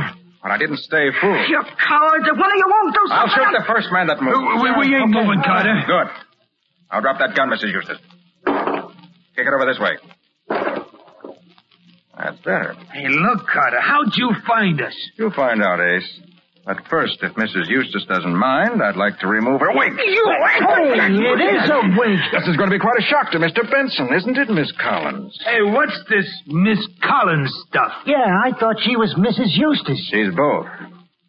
[0.47, 1.49] But I didn't stay fooled.
[1.49, 2.23] You cowards.
[2.23, 3.19] If one of you won't do something...
[3.19, 4.31] I'll shoot the first man that moves.
[4.31, 5.75] Uh, we, we ain't moving, Carter.
[5.85, 6.07] Good.
[6.89, 7.73] I'll drop that gun, Mrs.
[7.73, 7.99] Eustace.
[9.35, 9.99] Kick it over this way.
[12.17, 12.75] That's better.
[12.93, 14.95] Hey, look, Carter, how'd you find us?
[15.17, 16.21] You'll find out, Ace.
[16.67, 17.69] But first, if Mrs.
[17.71, 19.93] Eustace doesn't mind, I'd like to remove her wig.
[19.95, 22.19] Hey, it is a wig.
[22.35, 23.63] This is going to be quite a shock to Mr.
[23.71, 25.31] Benson, isn't it, Miss Collins?
[25.45, 27.93] Hey, what's this Miss Collins stuff?
[28.05, 29.55] Yeah, I thought she was Mrs.
[29.55, 30.09] Eustace.
[30.11, 30.67] She's both.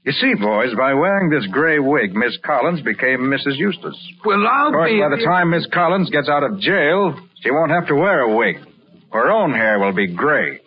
[0.04, 3.58] You see, boys, by wearing this gray wig, Miss Collins became Mrs.
[3.58, 3.96] Eustace.
[4.24, 4.98] Well, I'll Of course, be...
[4.98, 8.34] by the time Miss Collins gets out of jail, she won't have to wear a
[8.36, 8.56] wig.
[9.12, 10.58] Her own hair will be gray.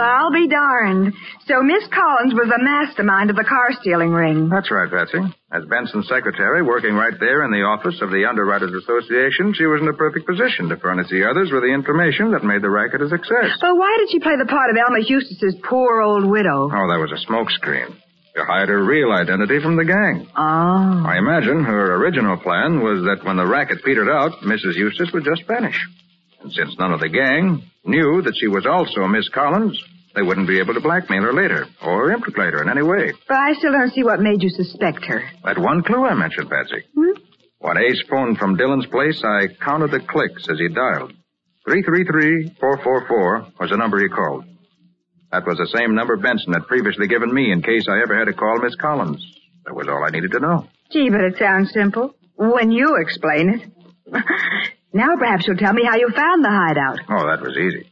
[0.00, 1.12] Well, I'll be darned.
[1.44, 4.48] So Miss Collins was the mastermind of the car stealing ring.
[4.48, 5.20] That's right, Patsy.
[5.52, 9.84] As Benson's secretary, working right there in the office of the Underwriters Association, she was
[9.84, 13.04] in a perfect position to furnish the others with the information that made the racket
[13.04, 13.60] a success.
[13.60, 16.72] But why did she play the part of Elmer Eustace's poor old widow?
[16.72, 17.92] Oh, that was a smokescreen.
[18.40, 20.24] To hide her real identity from the gang.
[20.32, 21.04] Oh.
[21.04, 24.80] I imagine her original plan was that when the racket petered out, Mrs.
[24.80, 25.76] Eustace would just vanish.
[26.40, 29.76] And since none of the gang knew that she was also Miss Collins,
[30.14, 33.12] they wouldn't be able to blackmail her later or implicate her in any way.
[33.28, 35.22] But I still don't see what made you suspect her.
[35.44, 36.82] That one clue I mentioned, Patsy.
[36.94, 37.20] Hmm?
[37.58, 41.12] When Ace phoned from Dillon's place, I counted the clicks as he dialed.
[41.68, 44.44] 333-444 was the number he called.
[45.30, 48.24] That was the same number Benson had previously given me in case I ever had
[48.24, 49.24] to call Miss Collins.
[49.66, 50.66] That was all I needed to know.
[50.90, 52.14] Gee, but it sounds simple.
[52.34, 53.70] When you explain it.
[54.92, 56.98] now perhaps you'll tell me how you found the hideout.
[57.10, 57.89] Oh, that was easy.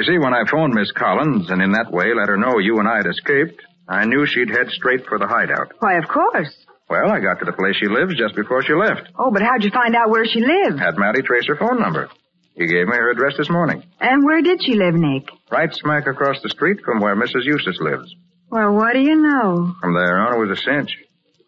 [0.00, 2.78] You see, when I phoned Miss Collins and in that way let her know you
[2.78, 5.72] and I had escaped, I knew she'd head straight for the hideout.
[5.80, 6.48] Why, of course.
[6.88, 9.12] Well, I got to the place she lives just before she left.
[9.18, 10.80] Oh, but how'd you find out where she lived?
[10.80, 12.08] Had Matty trace her phone number.
[12.54, 13.84] He gave me her address this morning.
[14.00, 15.28] And where did she live, Nick?
[15.52, 17.44] Right smack across the street from where Mrs.
[17.44, 18.08] Eustace lives.
[18.48, 19.74] Well, what do you know?
[19.82, 20.96] From there on, it was a cinch.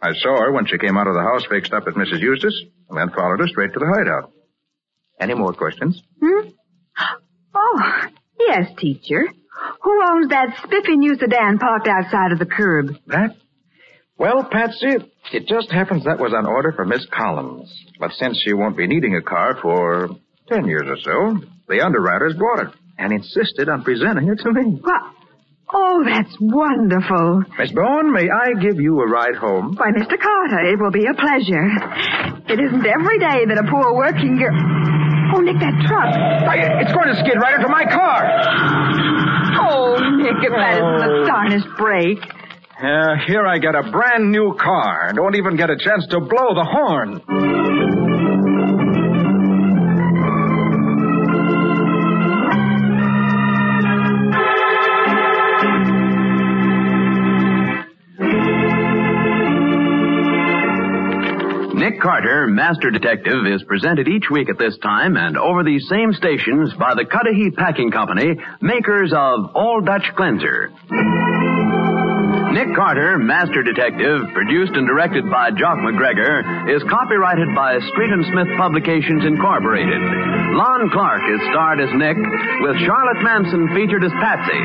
[0.03, 2.21] I saw her when she came out of the house fixed up at Mrs.
[2.21, 2.61] Eustace,
[2.91, 4.31] and then followed her straight to the hideout.
[5.19, 6.03] Any more questions?
[6.23, 6.51] Hmm?
[7.55, 8.03] Oh,
[8.48, 9.24] yes, teacher.
[9.83, 12.96] Who owns that spiffy new sedan parked outside of the curb?
[13.07, 13.37] That?
[14.18, 14.96] Well, Patsy,
[15.33, 17.72] it just happens that was on order for Miss Collins.
[17.98, 20.09] But since she won't be needing a car for
[20.48, 24.78] ten years or so, the underwriters bought it and insisted on presenting it to me.
[24.81, 25.00] What?
[25.74, 27.44] Oh, that's wonderful.
[27.59, 29.74] Miss Bowen, may I give you a ride home?
[29.74, 30.20] Why, Mr.
[30.20, 31.66] Carter, it will be a pleasure.
[32.52, 34.52] It isn't every day that a poor working girl.
[35.42, 36.14] Oh, Nick, that truck.
[36.87, 38.31] It's going to skid right into my car.
[39.59, 42.18] Oh, Nick, if that isn't the darnest break.
[42.78, 46.55] Uh, here I get a brand new car don't even get a chance to blow
[46.55, 47.22] the horn.
[62.03, 66.75] Carter, Master Detective, is presented each week at this time and over these same stations
[66.75, 70.75] by the Cudahy Packing Company, makers of Old Dutch Cleanser.
[72.51, 78.27] Nick Carter, Master Detective, produced and directed by Jock McGregor, is copyrighted by Street and
[78.35, 80.03] Smith Publications Incorporated.
[80.59, 82.19] Lon Clark is starred as Nick,
[82.67, 84.59] with Charlotte Manson featured as Patsy.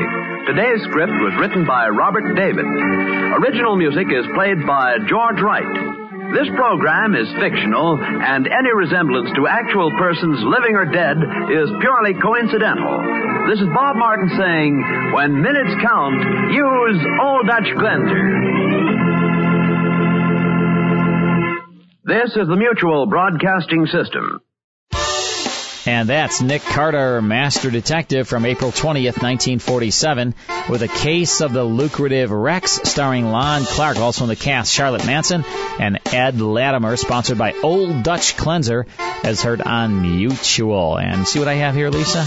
[0.50, 2.66] Today's script was written by Robert David.
[2.66, 6.07] Original music is played by George Wright.
[6.34, 12.12] This program is fictional, and any resemblance to actual persons living or dead is purely
[12.20, 13.00] coincidental.
[13.48, 14.76] This is Bob Martin saying,
[15.14, 16.20] when minutes count,
[16.52, 18.24] use Old Dutch Cleanser.
[22.04, 24.42] This is the Mutual Broadcasting System.
[25.88, 30.34] And that's Nick Carter, Master Detective from April 20th, 1947,
[30.68, 35.06] with a case of the lucrative Wrecks, starring Lon Clark, also in the cast Charlotte
[35.06, 35.46] Manson
[35.80, 38.84] and Ed Latimer, sponsored by Old Dutch Cleanser,
[39.24, 40.98] as heard on Mutual.
[40.98, 42.26] And see what I have here, Lisa?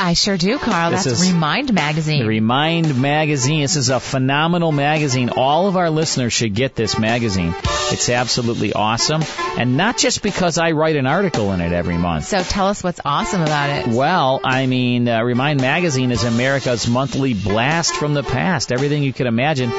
[0.00, 0.92] I sure do, Carl.
[0.92, 2.26] This That's Remind Magazine.
[2.26, 3.62] Remind magazine.
[3.62, 5.30] This is a phenomenal magazine.
[5.30, 7.54] All of our listeners should get this magazine.
[7.92, 9.22] It's absolutely awesome.
[9.58, 12.26] And not just because I write an article in it every month.
[12.26, 13.86] so tell us what's awesome about it.
[13.88, 18.72] Well, I mean, uh, Remind Magazine is America's monthly blast from the past.
[18.72, 19.70] Everything you could imagine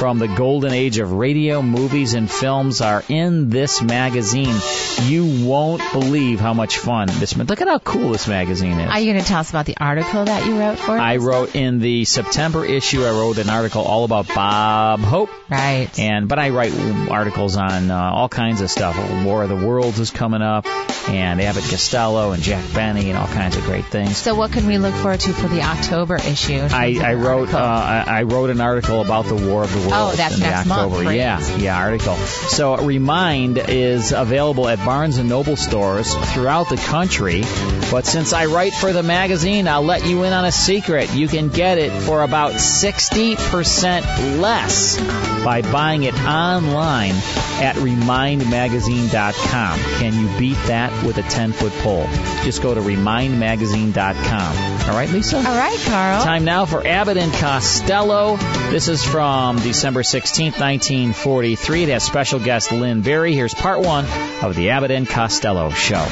[0.00, 4.56] from the golden age of radio, movies, and films are in this magazine.
[5.02, 7.36] You won't believe how much fun this.
[7.36, 8.90] Look at how cool this magazine is.
[8.90, 10.98] Are you going to tell us about the article that you wrote for?
[10.98, 13.04] I wrote in the September issue.
[13.04, 15.30] I wrote an article all about Bob Hope.
[15.50, 15.90] Right.
[15.98, 16.72] And but I write
[17.10, 18.96] articles on uh, all kinds of stuff.
[19.24, 20.66] War of the Worlds is coming up,
[21.08, 24.16] and Abbott Costello and Jack Benny and all kinds of great things.
[24.16, 26.60] So what can we look forward to for the October issue?
[26.70, 28.04] I, I wrote uh.
[28.06, 30.66] I wrote an article about the War of the Worlds Oh, that's in the next
[30.66, 30.92] month.
[30.92, 31.04] October.
[31.04, 31.16] Great.
[31.16, 32.16] Yeah, yeah, article.
[32.16, 37.42] So Remind is available at Barnes and Noble stores throughout the country.
[37.90, 41.12] But since I write for the magazine, I'll let you in on a secret.
[41.12, 44.98] You can get it for about 60% less
[45.44, 47.14] by buying it online
[47.60, 49.78] at remindmagazine.com.
[49.98, 52.06] Can you beat that with a 10 foot pole?
[52.50, 54.90] Just go to remindmagazine.com.
[54.90, 55.36] All right, Lisa?
[55.36, 56.24] All right, Carl.
[56.24, 58.38] Time now for Abbott and Costello.
[58.72, 61.84] This is from December 16th, 1943.
[61.84, 63.34] It has special guest Lynn Bari.
[63.34, 64.04] Here's part one
[64.42, 66.04] of the Abbott and Costello show.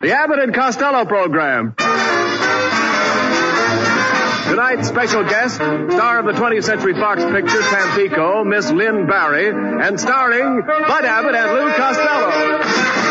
[0.00, 1.76] The Abbott and Costello program.
[4.48, 10.00] Tonight's special guest, star of the 20th Century Fox picture Tampico, Miss Lynn Bari, and
[10.00, 13.07] starring Bud Abbott and Lou Costello.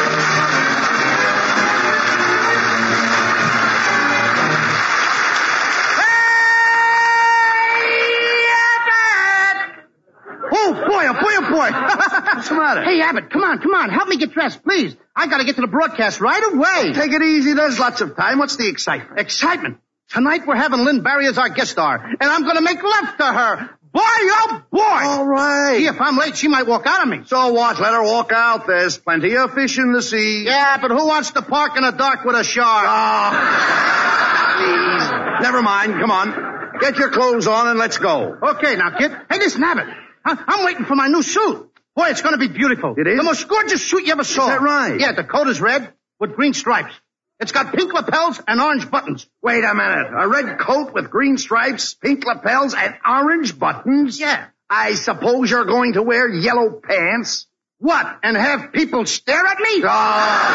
[11.57, 12.25] Boy, oh.
[12.35, 12.83] What's the matter?
[12.83, 13.89] Hey, Abbott, come on, come on.
[13.89, 14.95] Help me get dressed, please.
[15.15, 16.93] I gotta get to the broadcast right away.
[16.93, 17.53] Take it easy.
[17.53, 18.37] There's lots of time.
[18.37, 19.19] What's the excitement?
[19.19, 19.77] Excitement?
[20.09, 23.25] Tonight we're having Lynn Bari as our guest star, and I'm gonna make love to
[23.25, 23.69] her.
[23.91, 24.79] Boy, oh boy!
[24.81, 25.77] All right.
[25.79, 27.21] See, if I'm late, she might walk out on me.
[27.25, 27.79] So what?
[27.79, 28.67] Let her walk out.
[28.67, 30.45] There's plenty of fish in the sea.
[30.45, 32.85] Yeah, but who wants to park in the dark with a shark?
[32.87, 34.53] Ah.
[34.59, 35.43] Please.
[35.43, 35.93] Never mind.
[35.99, 36.79] Come on.
[36.79, 38.37] Get your clothes on and let's go.
[38.43, 39.11] Okay, now, kid.
[39.31, 39.87] Hey, listen, Abbott.
[40.27, 41.71] I'm waiting for my new suit.
[41.95, 42.93] Boy, it's gonna be beautiful.
[42.97, 43.17] It is?
[43.17, 44.43] The most gorgeous suit you ever saw.
[44.43, 44.99] Is that right?
[44.99, 46.93] Yeah, the coat is red with green stripes.
[47.39, 49.27] It's got pink lapels and orange buttons.
[49.43, 50.07] Wait a minute.
[50.15, 54.19] A red coat with green stripes, pink lapels, and orange buttons?
[54.19, 54.47] Yeah.
[54.69, 57.45] I suppose you're going to wear yellow pants?
[57.77, 58.05] What?
[58.23, 59.83] And have people stare at me?
[59.85, 60.49] Ah.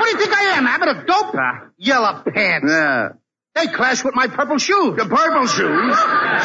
[0.00, 0.88] What do you think I am, Abbott?
[0.88, 1.36] A dope?
[1.78, 2.66] Yellow pants.
[2.68, 3.08] Yeah.
[3.54, 4.96] They clash with my purple shoes.
[4.96, 5.96] The purple shoes?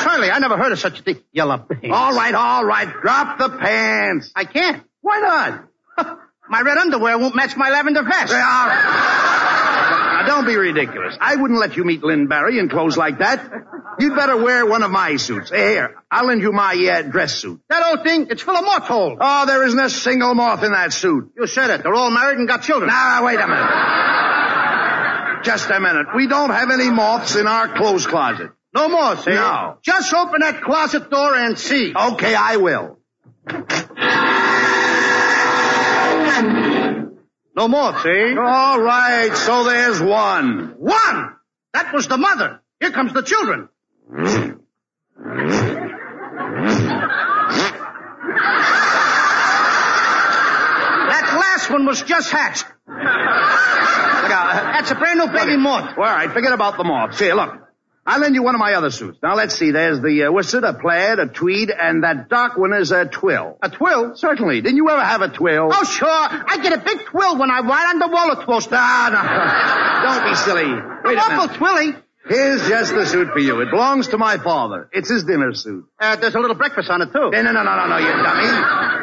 [0.03, 1.21] Certainly, I never heard of such a thing.
[1.31, 1.87] Yellow pants.
[1.91, 2.87] All right, all right.
[3.01, 4.31] Drop the pants.
[4.35, 4.83] I can't.
[5.01, 6.19] Why not?
[6.49, 8.31] My red underwear won't match my lavender vest.
[8.31, 8.69] They are.
[8.69, 11.15] Now, don't be ridiculous.
[11.21, 13.51] I wouldn't let you meet Lynn Bari in clothes like that.
[13.99, 15.51] You'd better wear one of my suits.
[15.51, 17.61] Hey, Here, I'll lend you my uh, dress suit.
[17.69, 19.19] That old thing, it's full of moth holes.
[19.21, 21.33] Oh, there isn't a single moth in that suit.
[21.37, 21.83] You said it.
[21.83, 22.87] They're all married and got children.
[22.87, 24.18] Now, wait a minute.
[25.43, 26.07] Just a minute.
[26.15, 28.51] We don't have any moths in our clothes closet.
[28.73, 29.31] No more, see?
[29.31, 29.77] No.
[29.81, 31.93] Just open that closet door and see.
[31.95, 32.99] Okay, I will.
[37.55, 38.37] No more, see?
[38.37, 40.75] All right, so there's one.
[40.77, 41.35] One!
[41.73, 42.61] That was the mother.
[42.79, 43.69] Here comes the children.
[51.09, 52.65] That last one was just hatched.
[54.73, 55.97] That's a brand new baby moth.
[55.97, 57.19] All right, forget about the moths.
[57.19, 57.55] Here, look.
[58.05, 59.19] I'll lend you one of my other suits.
[59.21, 59.69] Now let's see.
[59.69, 63.59] There's the uh, worsted, a plaid, a tweed, and that dark one is a twill.
[63.61, 64.15] A twill?
[64.15, 64.61] Certainly.
[64.61, 65.69] Didn't you ever have a twill?
[65.71, 66.07] Oh, sure.
[66.09, 68.73] I get a big twill when I ride on the roller coaster.
[68.79, 70.09] Ah, no.
[70.23, 70.73] Don't be silly.
[71.05, 71.57] Wait a I'm awful minute.
[71.57, 72.03] twilly.
[72.27, 73.61] Here's just the suit for you.
[73.61, 74.89] It belongs to my father.
[74.91, 75.85] It's his dinner suit.
[75.99, 77.29] Uh, there's a little breakfast on it, too.
[77.31, 78.43] No, no, no, no, no, no, you dummy.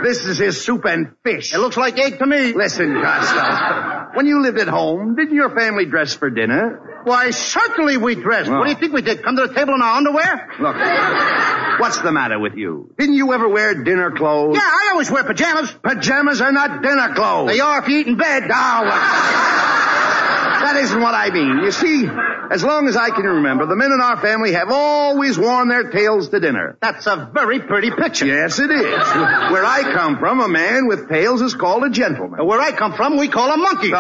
[0.03, 1.55] This is his soup and fish.
[1.55, 2.53] It looks like egg to me.
[2.53, 4.11] Listen, Costello.
[4.15, 7.03] When you lived at home, didn't your family dress for dinner?
[7.05, 8.51] Why, certainly we dressed.
[8.51, 8.59] Oh.
[8.59, 8.81] What do you oh.
[8.81, 9.23] think we did?
[9.23, 10.49] Come to the table in our underwear?
[10.59, 12.93] Look, what's the matter with you?
[12.99, 14.57] Didn't you ever wear dinner clothes?
[14.57, 15.71] Yeah, I always wear pajamas.
[15.83, 17.51] Pajamas are not dinner clothes.
[17.53, 18.45] They are if you eat in bed.
[18.51, 19.86] Ah, now,
[20.67, 21.59] that isn't what I mean.
[21.63, 22.09] You see,
[22.51, 25.91] as long as I can remember, the men in our family have always worn their
[25.91, 26.77] tails to dinner.
[26.83, 28.27] That's a very pretty picture.
[28.27, 28.75] Yes, it is.
[29.55, 32.45] Where I come from, a man with tails is called a gentleman.
[32.45, 33.93] Where I come from, we call a monkey.
[33.95, 33.97] Oh.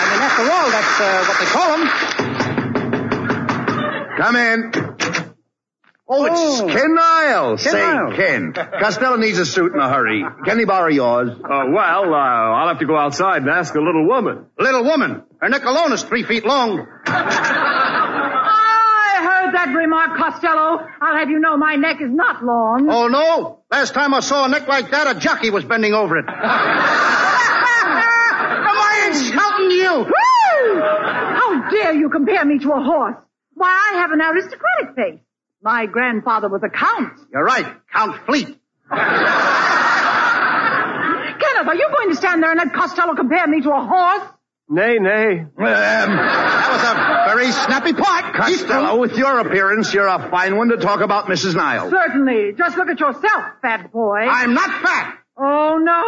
[0.00, 1.88] I mean, after all, that's uh, what they call them.
[4.16, 4.89] Come in.
[6.12, 6.66] Oh, it's Oh.
[6.66, 7.62] Ken Niles.
[7.62, 8.16] Ken Say, Niles.
[8.16, 10.24] Ken, Costello needs a suit in a hurry.
[10.44, 11.30] Can he borrow yours?
[11.30, 14.46] Uh, well, uh, I'll have to go outside and ask a little woman.
[14.58, 15.22] Little woman.
[15.40, 16.84] Her neck alone is three feet long.
[17.06, 17.12] I
[19.22, 20.84] heard that remark, Costello.
[21.00, 22.88] I'll have you know my neck is not long.
[22.90, 23.62] Oh, no?
[23.70, 26.24] Last time I saw a neck like that, a jockey was bending over it.
[26.28, 26.34] Am
[28.76, 30.06] I insulting you?
[30.10, 30.80] Woo!
[30.80, 33.14] How dare you compare me to a horse?
[33.54, 35.20] Why, I have an aristocratic face.
[35.62, 37.18] My grandfather was a count.
[37.32, 37.66] You're right.
[37.92, 38.46] Count Fleet.
[38.88, 38.98] Kenneth,
[41.68, 44.22] are you going to stand there and let Costello compare me to a horse?
[44.68, 45.40] Nay, nay.
[45.40, 46.94] Um, That was a
[47.34, 48.34] very snappy part.
[48.34, 51.54] Costello, with your appearance, you're a fine one to talk about Mrs.
[51.56, 51.90] Niles.
[51.90, 52.52] Certainly.
[52.56, 54.18] Just look at yourself, fat boy.
[54.20, 55.18] I'm not fat.
[55.36, 56.04] Oh, no?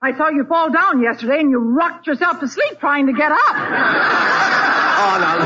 [0.00, 3.32] I saw you fall down yesterday and you rocked yourself to sleep trying to get
[3.32, 3.56] up.
[5.00, 5.36] Oh, now,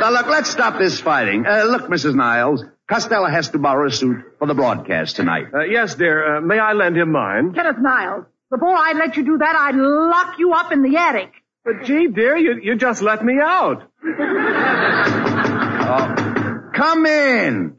[0.00, 1.46] now look, let's stop this fighting.
[1.46, 2.14] Uh, look, Mrs.
[2.14, 5.46] Niles, Costello has to borrow a suit for the broadcast tonight.
[5.52, 6.36] Uh, yes, dear.
[6.36, 7.52] Uh, may I lend him mine?
[7.54, 11.32] Kenneth Niles, before I'd let you do that, I'd lock you up in the attic.
[11.64, 13.82] But gee, dear, you, you just let me out.
[16.74, 17.76] Come in.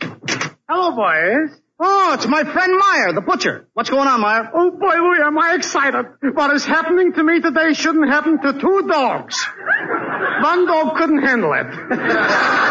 [0.67, 1.57] Hello, boys.
[1.79, 3.67] Oh, it's my friend Meyer, the butcher.
[3.73, 4.49] What's going on, Meyer?
[4.51, 6.05] Oh boy, Louie, am I excited.
[6.33, 9.45] What is happening to me today shouldn't happen to two dogs.
[10.41, 11.67] Dog couldn't handle it.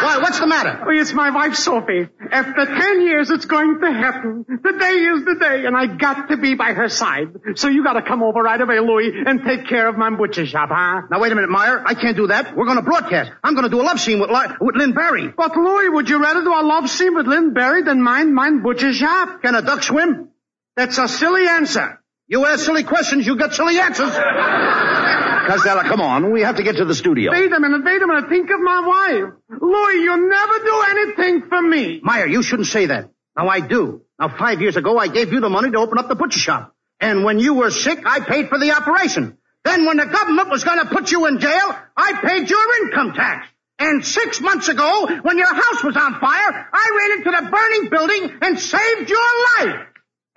[0.00, 0.80] Why, what's the matter?
[0.82, 2.08] Oh, it's my wife, Sophie.
[2.32, 4.46] After ten years, it's going to happen.
[4.48, 7.28] The day is the day, and I got to be by her side.
[7.56, 10.70] So you gotta come over right away, Louie, and take care of my butcher shop,
[10.72, 11.02] huh?
[11.10, 11.82] Now, wait a minute, Meyer.
[11.84, 12.56] I can't do that.
[12.56, 13.30] We're going to broadcast.
[13.44, 15.34] I'm going to do a love scene with, Li- with Lynn Bari.
[15.36, 18.62] But Louie, would you rather do a love scene with Lynn Bari than mind mine
[18.62, 19.42] butcher shop?
[19.42, 20.30] Can a duck swim?
[20.76, 22.00] That's a silly answer.
[22.26, 24.12] You ask silly questions, you get silly answers.
[25.50, 26.30] Costello, come on.
[26.30, 27.32] We have to get to the studio.
[27.32, 28.28] Wait a minute, wait a minute.
[28.28, 29.60] Think of my wife.
[29.60, 32.00] Louis, you never do anything for me.
[32.04, 33.10] Meyer, you shouldn't say that.
[33.36, 34.02] Now, I do.
[34.18, 36.74] Now, five years ago, I gave you the money to open up the butcher shop.
[37.00, 39.38] And when you were sick, I paid for the operation.
[39.64, 43.14] Then when the government was going to put you in jail, I paid your income
[43.14, 43.48] tax.
[43.78, 47.90] And six months ago, when your house was on fire, I ran into the burning
[47.90, 49.28] building and saved your
[49.58, 49.86] life.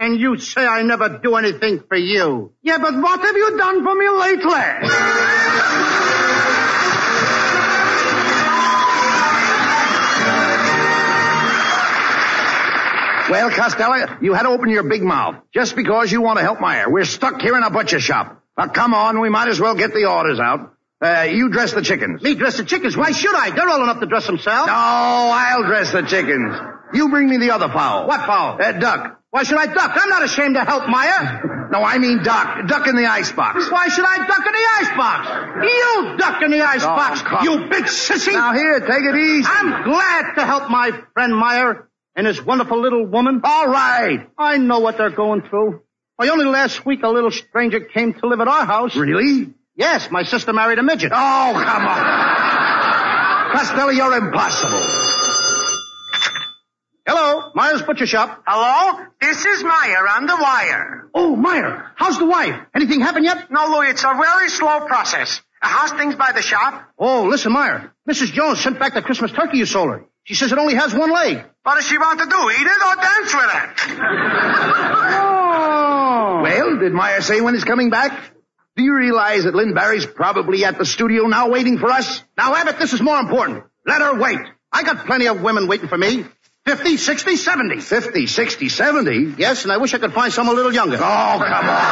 [0.03, 2.51] And you say I never do anything for you.
[2.61, 5.63] Yeah, but what have you done for me lately?
[13.31, 16.59] Well, Costello, you had to open your big mouth just because you want to help
[16.59, 16.91] Meyer.
[16.91, 18.43] We're stuck here in a butcher shop.
[18.57, 20.73] Now, come on, we might as well get the orders out.
[21.01, 22.21] Uh, you dress the chickens.
[22.21, 22.97] Me dress the chickens?
[22.97, 23.51] Why should I?
[23.51, 24.67] They're old enough to dress themselves.
[24.67, 26.55] No, I'll dress the chickens.
[26.93, 28.05] You bring me the other fowl.
[28.05, 28.61] What fowl?
[28.61, 29.22] Uh, duck.
[29.33, 29.91] Why should I duck?
[29.95, 31.67] I'm not ashamed to help Meyer.
[31.71, 32.67] No, I mean duck.
[32.67, 33.67] Duck in the icebox.
[33.71, 35.65] Why should I duck in the icebox?
[35.65, 38.31] You duck in the oh, icebox, Oh, come- you big sissy.
[38.31, 39.49] Now here, take it easy.
[39.49, 43.41] I'm glad to help my friend Meyer and his wonderful little woman.
[43.43, 44.29] All right.
[44.37, 45.81] I know what they're going through.
[46.17, 48.95] Why, only last week a little stranger came to live at our house.
[48.95, 49.51] Really?
[49.75, 51.11] Yes, my sister married a midget.
[51.11, 53.51] Oh, come on.
[53.57, 55.42] Costello, you're impossible.
[57.05, 57.51] Hello.
[57.53, 58.43] Meyer's Butcher Shop.
[58.47, 59.05] Hello?
[59.19, 61.09] This is Meyer on the wire.
[61.13, 62.55] Oh, Meyer, how's the wife?
[62.73, 63.51] Anything happened yet?
[63.51, 65.41] No, Louis, it's a very slow process.
[65.59, 66.89] How's things by the shop?
[66.97, 67.91] Oh, listen, Meyer.
[68.09, 68.31] Mrs.
[68.31, 70.05] Jones sent back the Christmas turkey you sold her.
[70.23, 71.43] She says it only has one leg.
[71.63, 72.49] What does she want to do?
[72.51, 73.99] Eat it or dance with it?
[75.19, 75.39] Oh.
[76.43, 78.19] Well, did Meyer say when he's coming back?
[78.75, 82.21] Do you realize that Lynn Bari's probably at the studio now waiting for us?
[82.37, 83.63] Now, Abbott, this is more important.
[83.85, 84.39] Let her wait.
[84.71, 86.25] I got plenty of women waiting for me.
[86.65, 87.79] 50, 60, 70.
[87.81, 89.35] 50, 60, 70?
[89.37, 90.95] Yes, and I wish I could find some a little younger.
[90.95, 91.83] Oh, come on.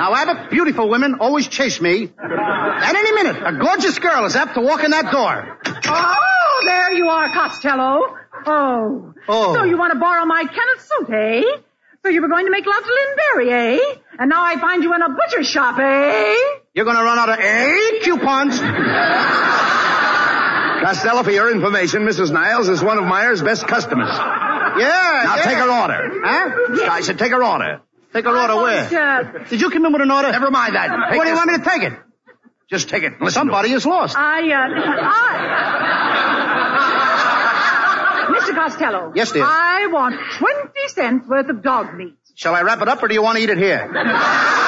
[0.00, 2.10] Now, Abbott, beautiful women always chase me.
[2.18, 5.58] At any minute, a gorgeous girl is apt to walk in that door.
[5.86, 8.16] Oh, there you are, Costello.
[8.46, 9.14] Oh.
[9.28, 9.54] Oh.
[9.54, 11.42] So you want to borrow my Kenneth suit, eh?
[12.02, 13.78] So you were going to make love to Lynn Bari, eh?
[14.18, 16.34] And now I find you in a butcher shop, eh?
[16.74, 18.58] You're gonna run out of eight coupons.
[20.82, 22.32] Costello, for your information, Mrs.
[22.32, 24.08] Niles is one of Meyer's best customers.
[24.08, 25.22] Yeah.
[25.24, 25.42] Now yeah.
[25.44, 26.10] take her order.
[26.24, 26.90] Huh?
[26.90, 27.80] I said take her order.
[28.12, 29.44] Take her order where?
[29.48, 30.30] Did you come in with an order?
[30.32, 30.88] Never mind that.
[30.88, 31.92] Take Where do you want me to take it?
[32.68, 33.20] Just take it.
[33.20, 34.16] Listen Somebody is lost.
[34.16, 34.68] I, uh,
[35.02, 35.72] I...
[38.38, 38.54] Mr.
[38.54, 39.12] Costello.
[39.14, 39.44] Yes, dear.
[39.44, 42.14] I want 20 cents worth of dog meat.
[42.34, 43.90] Shall I wrap it up or do you want to eat it here?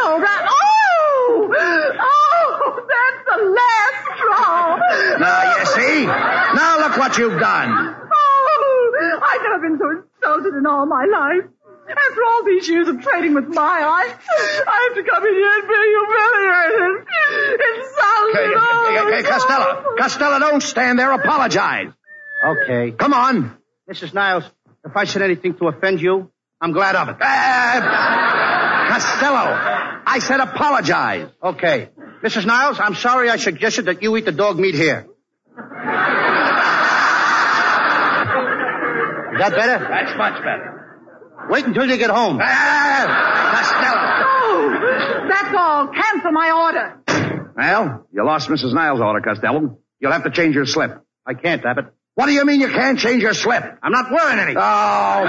[0.00, 0.48] No, that...
[0.50, 1.54] Oh!
[2.00, 4.76] Oh, that's the last straw.
[5.18, 6.06] Now, you see?
[6.06, 7.70] Now look what you've done.
[7.70, 11.48] Oh, I've never been so insulted in all my life.
[11.90, 15.66] After all these years of trading with Meyer's, I have to come in here and
[15.66, 16.96] be humiliated,
[17.66, 18.36] insulted.
[18.36, 19.96] Hey, oh, hey, hey, Costello.
[19.98, 21.10] Costello, don't stand there.
[21.10, 21.92] Apologize.
[22.46, 22.92] Okay.
[22.92, 23.56] Come on.
[23.90, 24.14] Mrs.
[24.14, 24.44] Niles,
[24.84, 27.16] if I said anything to offend you, I'm glad of it.
[27.20, 29.58] Uh, Costello,
[30.06, 31.28] I said apologize.
[31.42, 31.90] Okay.
[32.22, 32.44] Mrs.
[32.46, 35.06] Niles, I'm sorry I suggested that you eat the dog meat here.
[39.32, 39.78] Is that better?
[39.88, 40.76] That's much better.
[41.48, 42.38] Wait until you get home.
[42.42, 44.00] Ah, Costello.
[44.26, 45.88] Oh, that's all.
[45.88, 47.00] Cancel my order.
[47.56, 48.74] Well, you lost Mrs.
[48.74, 49.78] Niles' order, Costello.
[49.98, 51.02] You'll have to change your slip.
[51.26, 51.86] I can't, Abbott.
[52.16, 53.62] What do you mean you can't change your slip?
[53.82, 54.54] I'm not wearing any.
[54.58, 55.24] Oh.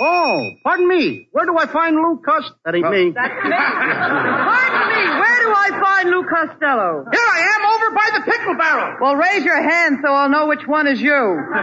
[0.00, 1.28] Oh, pardon me.
[1.32, 2.52] Where do I find Lou Cost?
[2.64, 3.10] That ain't me.
[3.14, 3.50] That's me.
[3.50, 4.77] Pardon me.
[4.98, 7.04] Where do I find Lou Costello?
[7.10, 8.96] Here I am, over by the pickle barrel.
[9.00, 11.38] Well, raise your hand so I'll know which one is you.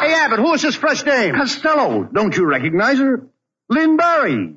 [0.00, 1.34] Hey, Abbott, who is this fresh dame?
[1.34, 3.26] Costello, don't you recognize her?
[3.68, 4.56] Lynn Bari.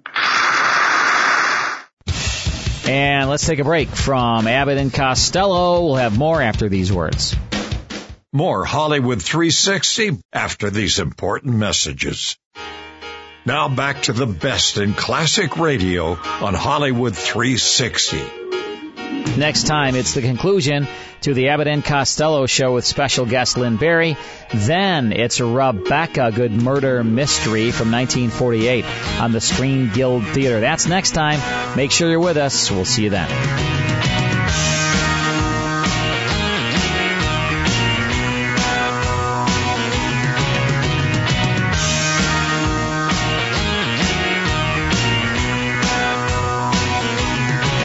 [2.86, 5.86] And let's take a break from Abbott and Costello.
[5.86, 7.36] We'll have more after these words.
[8.32, 12.38] More Hollywood 360 after these important messages.
[13.46, 18.18] Now back to the best in classic radio on Hollywood 360.
[19.38, 20.88] Next time, it's the conclusion
[21.22, 24.16] to the Abbott and Costello show with special guest Lynn Bari.
[24.54, 28.86] Then it's Rebecca Good Murder Mystery from 1948
[29.20, 30.62] on the Screen Guild Theater.
[30.62, 31.76] That's next time.
[31.76, 32.72] Make sure you're with us.
[32.72, 34.13] We'll see you then.